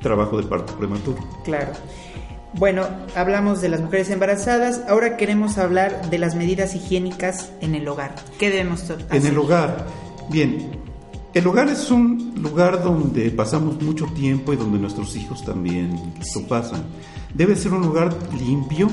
trabajo 0.00 0.36
de 0.40 0.46
parto 0.46 0.76
prematuro. 0.76 1.18
Claro. 1.44 1.72
Bueno, 2.54 2.86
hablamos 3.16 3.60
de 3.60 3.68
las 3.68 3.80
mujeres 3.80 4.10
embarazadas, 4.10 4.82
ahora 4.88 5.16
queremos 5.16 5.58
hablar 5.58 6.08
de 6.08 6.18
las 6.18 6.36
medidas 6.36 6.76
higiénicas 6.76 7.50
en 7.60 7.74
el 7.74 7.88
hogar. 7.88 8.14
¿Qué 8.38 8.50
debemos 8.50 8.82
hacer? 8.82 9.04
En 9.10 9.26
el 9.26 9.36
hogar, 9.36 9.86
bien, 10.30 10.70
el 11.34 11.46
hogar 11.48 11.68
es 11.68 11.90
un 11.90 12.32
lugar 12.40 12.84
donde 12.84 13.28
pasamos 13.32 13.82
mucho 13.82 14.06
tiempo 14.14 14.52
y 14.52 14.56
donde 14.56 14.78
nuestros 14.78 15.16
hijos 15.16 15.44
también 15.44 15.98
lo 16.34 16.46
pasan. 16.46 16.84
Debe 17.34 17.56
ser 17.56 17.72
un 17.72 17.82
lugar 17.82 18.16
limpio, 18.38 18.88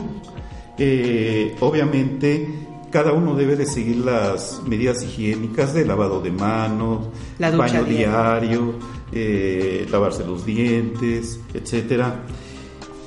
eh, 0.80 1.56
obviamente 1.60 2.71
cada 2.92 3.14
uno 3.14 3.36
debe 3.36 3.56
de 3.56 3.66
seguir 3.66 3.98
las 3.98 4.62
medidas 4.68 5.02
higiénicas 5.04 5.74
de 5.74 5.86
lavado 5.86 6.22
de 6.22 6.32
manos, 6.32 7.08
La 7.40 7.50
baño 7.52 7.84
diario, 7.84 8.76
eh, 9.12 9.88
lavarse 9.90 10.26
los 10.26 10.46
dientes, 10.46 11.40
etcétera. 11.54 12.24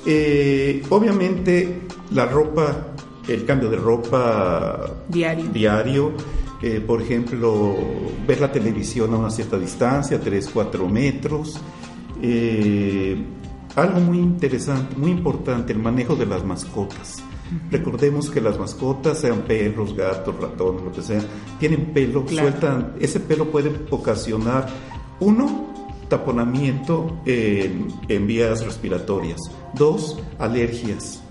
Eh, 0.05 0.83
obviamente 0.89 1.81
la 2.11 2.25
ropa, 2.25 2.87
el 3.27 3.45
cambio 3.45 3.69
de 3.69 3.77
ropa 3.77 4.97
Diario. 5.07 5.45
diario, 5.51 6.11
eh, 6.61 6.81
por 6.85 7.01
ejemplo, 7.01 7.75
ver 8.27 8.41
la 8.41 8.51
televisión 8.51 9.13
a 9.13 9.17
una 9.17 9.29
cierta 9.29 9.57
distancia, 9.57 10.19
3, 10.19 10.49
4 10.51 10.87
metros. 10.89 11.59
Algo 13.75 13.99
muy 13.99 14.17
interesante, 14.19 14.95
muy 14.95 15.11
importante, 15.11 15.73
el 15.73 15.79
manejo 15.79 16.15
de 16.15 16.25
las 16.25 16.43
mascotas. 16.43 17.21
Recordemos 17.71 18.29
que 18.29 18.41
las 18.41 18.57
mascotas, 18.57 19.19
sean 19.19 19.41
perros, 19.41 19.95
gatos, 19.95 20.35
ratones, 20.39 20.83
lo 20.83 20.91
que 20.91 21.01
sea, 21.01 21.21
tienen 21.59 21.93
pelo, 21.93 22.25
Claro. 22.25 22.49
sueltan, 22.49 22.93
ese 22.99 23.19
pelo 23.19 23.45
puede 23.51 23.71
ocasionar, 23.91 24.67
uno, 25.19 25.67
taponamiento 26.09 27.19
en, 27.25 27.87
en 28.07 28.27
vías 28.27 28.65
respiratorias, 28.65 29.39
dos, 29.73 30.19
alergias. 30.39 31.21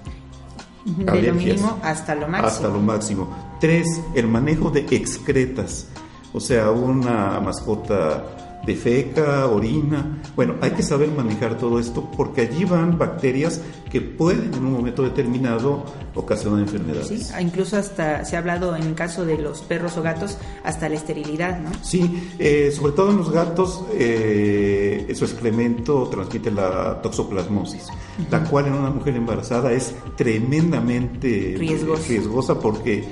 De 0.85 1.05
lo 1.05 1.12
Alergias. 1.12 1.37
mínimo 1.57 1.79
hasta 1.83 2.14
lo 2.14 2.29
máximo. 2.29 2.46
Hasta 2.48 2.68
lo 2.68 2.81
máximo. 2.81 3.29
Tres, 3.61 3.87
el 4.14 4.29
manejo 4.29 4.70
de 4.70 4.81
excretas. 4.81 5.88
O 6.35 6.40
sea, 6.40 6.70
una 6.70 7.40
mascota 7.40 8.43
defeca, 8.66 9.46
orina. 9.46 10.22
Bueno, 10.37 10.55
hay 10.61 10.72
que 10.72 10.83
saber 10.83 11.11
manejar 11.11 11.59
todo 11.59 11.79
esto 11.79 12.11
porque 12.16 12.42
allí 12.42 12.64
van 12.64 12.98
bacterias 12.98 13.61
que 13.90 14.00
pueden 14.00 14.53
en 14.55 14.64
un 14.64 14.72
momento 14.72 15.03
determinado 15.03 15.85
ocasionar 16.14 16.61
enfermedades. 16.61 17.07
Sí, 17.09 17.33
ah, 17.35 17.40
incluso 17.40 17.77
hasta 17.77 18.24
se 18.24 18.37
ha 18.37 18.40
hablado 18.40 18.74
en 18.74 18.83
el 18.83 18.94
caso 18.94 19.24
de 19.24 19.38
los 19.38 19.61
perros 19.62 19.96
o 19.96 20.03
gatos 20.03 20.37
hasta 20.64 20.88
la 20.88 20.96
esterilidad, 20.96 21.61
¿no? 21.61 21.70
Sí, 21.83 22.31
eh, 22.38 22.72
sobre 22.74 22.92
todo 22.92 23.11
en 23.11 23.18
los 23.18 23.31
gatos, 23.31 23.85
eh, 23.92 25.12
su 25.14 25.24
excremento 25.24 26.09
transmite 26.09 26.50
la 26.50 27.00
toxoplasmosis, 27.03 27.88
la 28.31 28.42
cual 28.44 28.66
en 28.66 28.74
una 28.74 28.90
mujer 28.90 29.14
embarazada 29.16 29.72
es 29.72 29.94
tremendamente 30.16 31.55
Riesgosa. 31.59 32.09
riesgosa 32.09 32.61
porque 32.61 33.05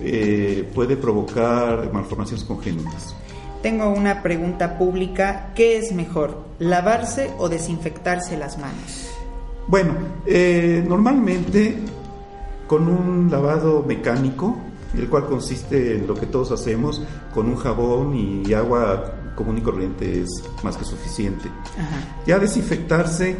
eh, 0.00 0.68
puede 0.74 0.96
provocar 0.96 1.92
malformaciones 1.92 2.44
congénitas. 2.44 3.14
Tengo 3.64 3.88
una 3.88 4.22
pregunta 4.22 4.76
pública. 4.76 5.52
¿Qué 5.54 5.78
es 5.78 5.92
mejor, 5.92 6.44
lavarse 6.58 7.30
o 7.38 7.48
desinfectarse 7.48 8.36
las 8.36 8.58
manos? 8.58 9.08
Bueno, 9.68 9.94
eh, 10.26 10.84
normalmente 10.86 11.78
con 12.66 12.88
un 12.88 13.30
lavado 13.30 13.82
mecánico, 13.82 14.58
el 14.94 15.08
cual 15.08 15.24
consiste 15.24 15.96
en 15.96 16.06
lo 16.06 16.14
que 16.14 16.26
todos 16.26 16.52
hacemos, 16.52 17.02
con 17.32 17.46
un 17.46 17.56
jabón 17.56 18.14
y 18.14 18.52
agua 18.52 19.14
común 19.34 19.56
y 19.56 19.62
corriente 19.62 20.20
es 20.20 20.28
más 20.62 20.76
que 20.76 20.84
suficiente. 20.84 21.48
Ajá. 21.78 21.96
Ya 22.26 22.38
desinfectarse, 22.38 23.34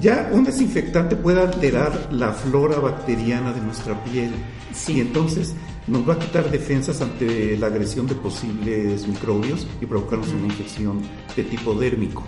ya 0.00 0.30
un 0.32 0.44
desinfectante 0.44 1.14
puede 1.14 1.42
alterar 1.42 2.08
la 2.10 2.32
flora 2.32 2.78
bacteriana 2.78 3.52
de 3.52 3.60
nuestra 3.60 4.02
piel 4.02 4.32
Sí. 4.72 4.94
y 4.94 5.00
entonces 5.00 5.54
nos 5.86 6.08
va 6.08 6.14
a 6.14 6.18
quitar 6.18 6.50
defensas 6.50 7.00
ante 7.00 7.56
la 7.56 7.68
agresión 7.68 8.06
de 8.06 8.14
posibles 8.16 9.06
microbios 9.06 9.66
y 9.80 9.86
provocarnos 9.86 10.28
una 10.28 10.46
infección 10.46 11.00
de 11.36 11.44
tipo 11.44 11.74
dérmico. 11.74 12.24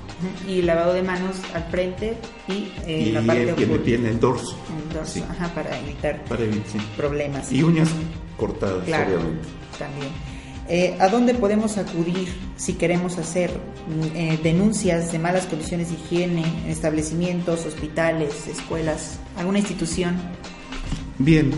Y 0.47 0.63
lavado 0.63 0.95
de 0.95 1.03
manos 1.03 1.37
al 1.55 1.65
frente 1.65 2.17
y 2.49 2.71
eh, 2.87 3.05
y 3.09 3.13
la 3.13 3.21
parte 3.23 3.43
en, 3.43 3.49
en 3.49 3.71
el 3.71 3.95
en 3.95 4.07
el 4.07 4.21
dorso. 4.21 4.57
en 4.71 4.89
el 4.89 4.95
dorso, 4.95 5.13
Sí, 5.15 5.25
ajá, 5.29 5.53
para 5.55 5.79
evitar 5.81 6.25
para 6.25 6.45
evitar. 6.45 6.83
problemas. 6.97 7.51
Y 7.53 7.63
uñas 7.63 7.89
cortadas, 8.37 8.85
Claro, 8.85 9.17
obviamente. 9.17 9.49
también. 9.79 10.09
Eh, 10.71 10.97
¿A 11.01 11.09
dónde 11.09 11.33
podemos 11.35 11.79
acudir 11.79 12.29
si 12.57 12.75
queremos 12.75 13.17
hacer 13.17 13.51
mm, 13.89 14.17
eh, 14.17 14.39
denuncias 14.43 15.11
de 15.11 15.19
malas 15.19 15.47
condiciones 15.47 15.89
de 15.89 15.95
higiene 15.95 16.45
en 16.65 16.71
establecimientos, 16.71 17.65
hospitales, 17.65 18.47
escuelas, 18.47 19.19
alguna 19.37 19.59
institución? 19.61 20.17
Bien, 21.19 21.51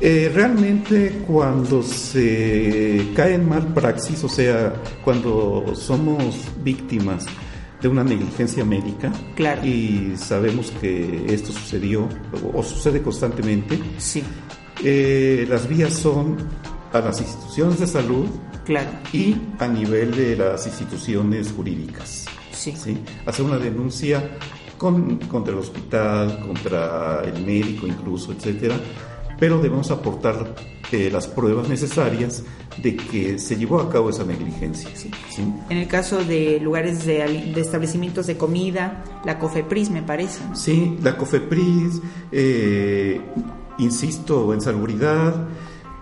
eh, 0.00 0.30
realmente 0.34 1.22
cuando 1.26 1.82
se 1.82 3.08
cae 3.14 3.34
en 3.34 3.48
mal 3.48 3.72
praxis, 3.72 4.22
o 4.24 4.28
sea, 4.28 4.74
cuando 5.02 5.72
somos 5.74 6.36
víctimas 6.62 7.24
de 7.80 7.88
una 7.88 8.04
negligencia 8.04 8.64
médica 8.64 9.10
Claro. 9.34 9.64
y 9.66 10.12
sabemos 10.16 10.70
que 10.80 11.24
esto 11.28 11.50
sucedió 11.52 12.08
o, 12.52 12.58
o 12.58 12.62
sucede 12.62 13.00
constantemente, 13.00 13.78
Sí, 13.98 14.22
eh, 14.84 15.46
las 15.48 15.66
vías 15.66 15.94
son 15.94 16.36
a 16.92 17.00
las 17.00 17.18
instituciones 17.20 17.80
de 17.80 17.86
salud 17.86 18.26
claro, 18.66 18.90
y 19.14 19.36
a 19.58 19.66
nivel 19.66 20.14
de 20.14 20.36
las 20.36 20.66
instituciones 20.66 21.52
jurídicas. 21.56 22.26
sí. 22.52 22.74
¿sí? 22.76 22.98
Hacer 23.24 23.44
una 23.46 23.58
denuncia 23.58 24.22
con- 24.78 25.16
contra 25.28 25.52
el 25.52 25.58
hospital, 25.58 26.40
contra 26.46 27.22
el 27.24 27.44
médico 27.44 27.86
incluso, 27.86 28.32
etcétera, 28.32 28.76
pero 29.38 29.58
debemos 29.60 29.90
aportar 29.90 30.54
eh, 30.92 31.10
las 31.12 31.26
pruebas 31.26 31.68
necesarias 31.68 32.42
de 32.82 32.96
que 32.96 33.38
se 33.38 33.56
llevó 33.56 33.80
a 33.80 33.90
cabo 33.90 34.08
esa 34.10 34.24
negligencia. 34.24 34.88
¿sí? 34.94 35.10
En 35.68 35.78
el 35.78 35.88
caso 35.88 36.24
de 36.24 36.58
lugares 36.60 37.04
de, 37.04 37.52
de 37.54 37.60
establecimientos 37.60 38.26
de 38.26 38.36
comida, 38.36 39.02
la 39.24 39.38
COFEPRIS 39.38 39.90
me 39.90 40.02
parece. 40.02 40.42
¿no? 40.48 40.54
Sí, 40.56 40.96
la 41.02 41.16
COFEPRIS, 41.16 42.00
eh, 42.32 43.20
insisto, 43.78 44.52
en 44.54 44.60
salubridad, 44.60 45.34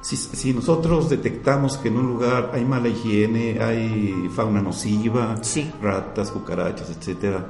si, 0.00 0.16
si 0.16 0.52
nosotros 0.52 1.08
detectamos 1.08 1.78
que 1.78 1.88
en 1.88 1.96
un 1.96 2.06
lugar 2.06 2.50
hay 2.52 2.64
mala 2.64 2.88
higiene, 2.88 3.58
hay 3.62 4.28
fauna 4.34 4.60
nociva, 4.60 5.36
Sí. 5.42 5.70
ratas, 5.80 6.30
cucarachas, 6.30 6.90
etcétera, 6.90 7.46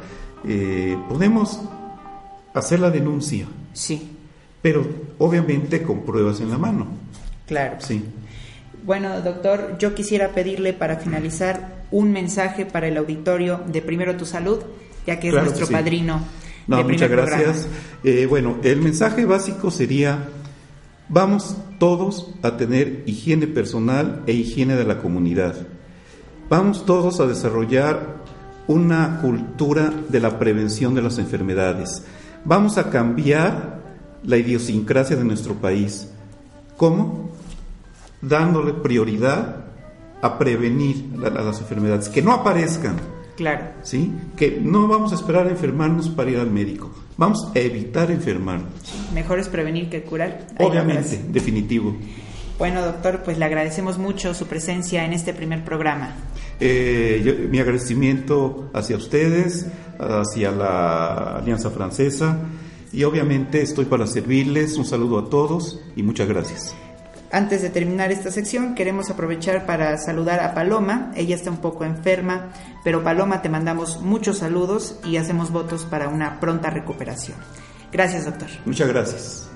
eh, 0.47 0.97
podemos 1.09 1.61
hacer 2.55 2.81
la 2.81 2.91
denuncia, 2.91 3.47
Sí, 3.73 4.11
pero 4.63 4.87
obviamente 5.19 5.83
con 5.83 6.03
pruebas 6.05 6.41
en 6.41 6.51
la 6.51 6.59
mano. 6.59 6.87
claro. 7.47 7.77
Sí. 7.81 8.05
Bueno, 8.85 9.23
doctor, 9.23 9.77
yo 9.79 9.95
quisiera 9.95 10.29
pedirle 10.29 10.75
para 10.75 10.97
finalizar 10.97 11.85
un 11.91 12.13
mensaje 12.13 12.67
para 12.67 12.87
el 12.87 12.99
auditorio 12.99 13.63
de 13.67 13.81
Primero 13.81 14.15
Tu 14.17 14.27
Salud, 14.27 14.59
ya 15.07 15.19
que 15.19 15.29
es 15.29 15.33
Claro 15.33 15.45
que 15.47 15.51
nuestro 15.51 15.67
sí. 15.67 15.73
padrino. 15.73 16.21
No, 16.67 16.77
de 16.79 16.85
muchas 16.85 17.11
gracias. 17.11 17.67
Eh, 18.05 18.27
bueno, 18.27 18.57
el 18.63 18.83
mensaje 18.83 19.25
básico 19.25 19.71
sería, 19.71 20.29
vamos 21.09 21.57
todos 21.79 22.31
a 22.43 22.59
tener 22.59 23.03
higiene 23.07 23.47
personal 23.47 24.23
e 24.27 24.33
higiene 24.33 24.77
de 24.77 24.85
la 24.85 24.99
comunidad. 24.99 25.55
Vamos 26.51 26.85
todos 26.85 27.21
a 27.21 27.27
desarrollar 27.27 28.24
una 28.67 29.21
cultura 29.21 29.93
de 30.09 30.21
la 30.21 30.39
prevención 30.39 30.95
de 30.95 31.03
las 31.03 31.19
enfermedades. 31.19 32.03
Vamos 32.45 32.79
a 32.79 32.91
cambiar 32.91 33.81
la 34.23 34.37
idiosincrasia 34.37 35.17
de 35.17 35.25
nuestro 35.25 35.55
país. 35.55 36.09
¿Cómo? 36.77 37.31
Dándole 38.21 38.73
prioridad 38.73 39.65
a 40.23 40.39
prevenir 40.39 41.05
las 41.17 41.61
enfermedades, 41.61 42.09
que 42.09 42.23
no 42.23 42.33
aparezcan. 42.33 42.97
Claro. 43.37 43.67
¿Sí? 43.83 44.13
Que 44.37 44.61
no 44.63 44.89
vamos 44.89 45.13
a 45.13 45.17
esperar 45.17 45.47
a 45.47 45.51
enfermarnos 45.51 46.09
para 46.09 46.31
ir 46.31 46.39
al 46.39 46.51
médico. 46.51 46.91
Vamos 47.17 47.51
a 47.55 47.59
evitar 47.59 48.11
enfermarnos. 48.11 48.71
Mejor 49.13 49.39
es 49.39 49.49
prevenir 49.49 49.91
que 49.91 50.03
curar. 50.03 50.47
Obviamente, 50.59 51.23
definitivo. 51.29 51.95
Bueno, 52.59 52.83
doctor, 52.83 53.23
pues 53.25 53.37
le 53.39 53.45
agradecemos 53.45 53.99
mucho 53.99 54.33
su 54.33 54.47
presencia 54.47 55.05
en 55.05 55.13
este 55.13 55.35
primer 55.35 55.65
programa. 55.65 56.15
Eh, 56.61 57.49
mi 57.51 57.59
agradecimiento 57.59 58.71
hacia 58.73 58.97
ustedes, 58.97 59.67
hacia 59.99 60.53
la 60.53 61.39
Alianza 61.39 61.71
Francesa 61.71 62.39
y 62.93 63.03
obviamente 63.05 63.61
estoy 63.61 63.87
para 63.87 64.07
servirles. 64.07 64.77
Un 64.79 64.85
saludo 64.85 65.19
a 65.19 65.29
todos 65.29 65.81
y 65.97 66.03
muchas 66.03 66.29
gracias. 66.29 66.75
Antes 67.33 67.63
de 67.63 67.71
terminar 67.71 68.13
esta 68.13 68.31
sección, 68.31 68.77
queremos 68.77 69.11
aprovechar 69.11 69.67
para 69.67 69.99
saludar 69.99 70.39
a 70.39 70.55
Paloma. 70.55 71.11
Ella 71.17 71.35
está 71.35 71.51
un 71.51 71.57
poco 71.57 71.85
enferma, 71.85 72.53
pero 72.85 73.03
Paloma 73.03 73.43
te 73.43 73.49
mandamos 73.49 74.01
muchos 74.01 74.39
saludos 74.39 75.01
y 75.05 75.17
hacemos 75.17 75.51
votos 75.51 75.85
para 75.85 76.09
una 76.09 76.39
pronta 76.39 76.71
recuperación. 76.71 77.37
Gracias, 77.91 78.25
doctor. 78.27 78.49
Muchas 78.65 78.87
gracias. 78.87 79.49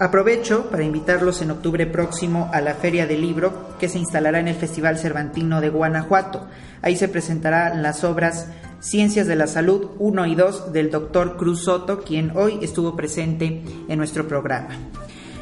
Aprovecho 0.00 0.70
para 0.70 0.82
invitarlos 0.82 1.42
en 1.42 1.50
octubre 1.50 1.84
próximo 1.84 2.48
a 2.54 2.62
la 2.62 2.72
Feria 2.72 3.06
del 3.06 3.20
Libro 3.20 3.76
que 3.78 3.90
se 3.90 3.98
instalará 3.98 4.40
en 4.40 4.48
el 4.48 4.54
Festival 4.54 4.96
Cervantino 4.96 5.60
de 5.60 5.68
Guanajuato. 5.68 6.46
Ahí 6.80 6.96
se 6.96 7.06
presentarán 7.06 7.82
las 7.82 8.02
obras 8.02 8.48
Ciencias 8.80 9.26
de 9.26 9.36
la 9.36 9.46
Salud 9.46 9.90
1 9.98 10.24
y 10.24 10.34
2 10.36 10.72
del 10.72 10.90
doctor 10.90 11.36
Cruz 11.36 11.64
Soto, 11.64 12.00
quien 12.00 12.34
hoy 12.34 12.60
estuvo 12.62 12.96
presente 12.96 13.62
en 13.88 13.98
nuestro 13.98 14.26
programa. 14.26 14.70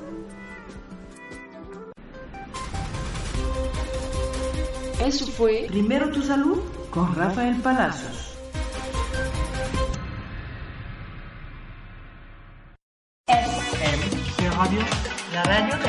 Eso 5.04 5.26
fue 5.28 5.66
Primero 5.68 6.10
tu 6.10 6.20
Salud 6.22 6.58
con 6.90 7.14
Rafael 7.14 7.56
Palacios. 7.56 8.26
Radio, 14.56 14.80
la 15.34 15.42
radio 15.42 15.85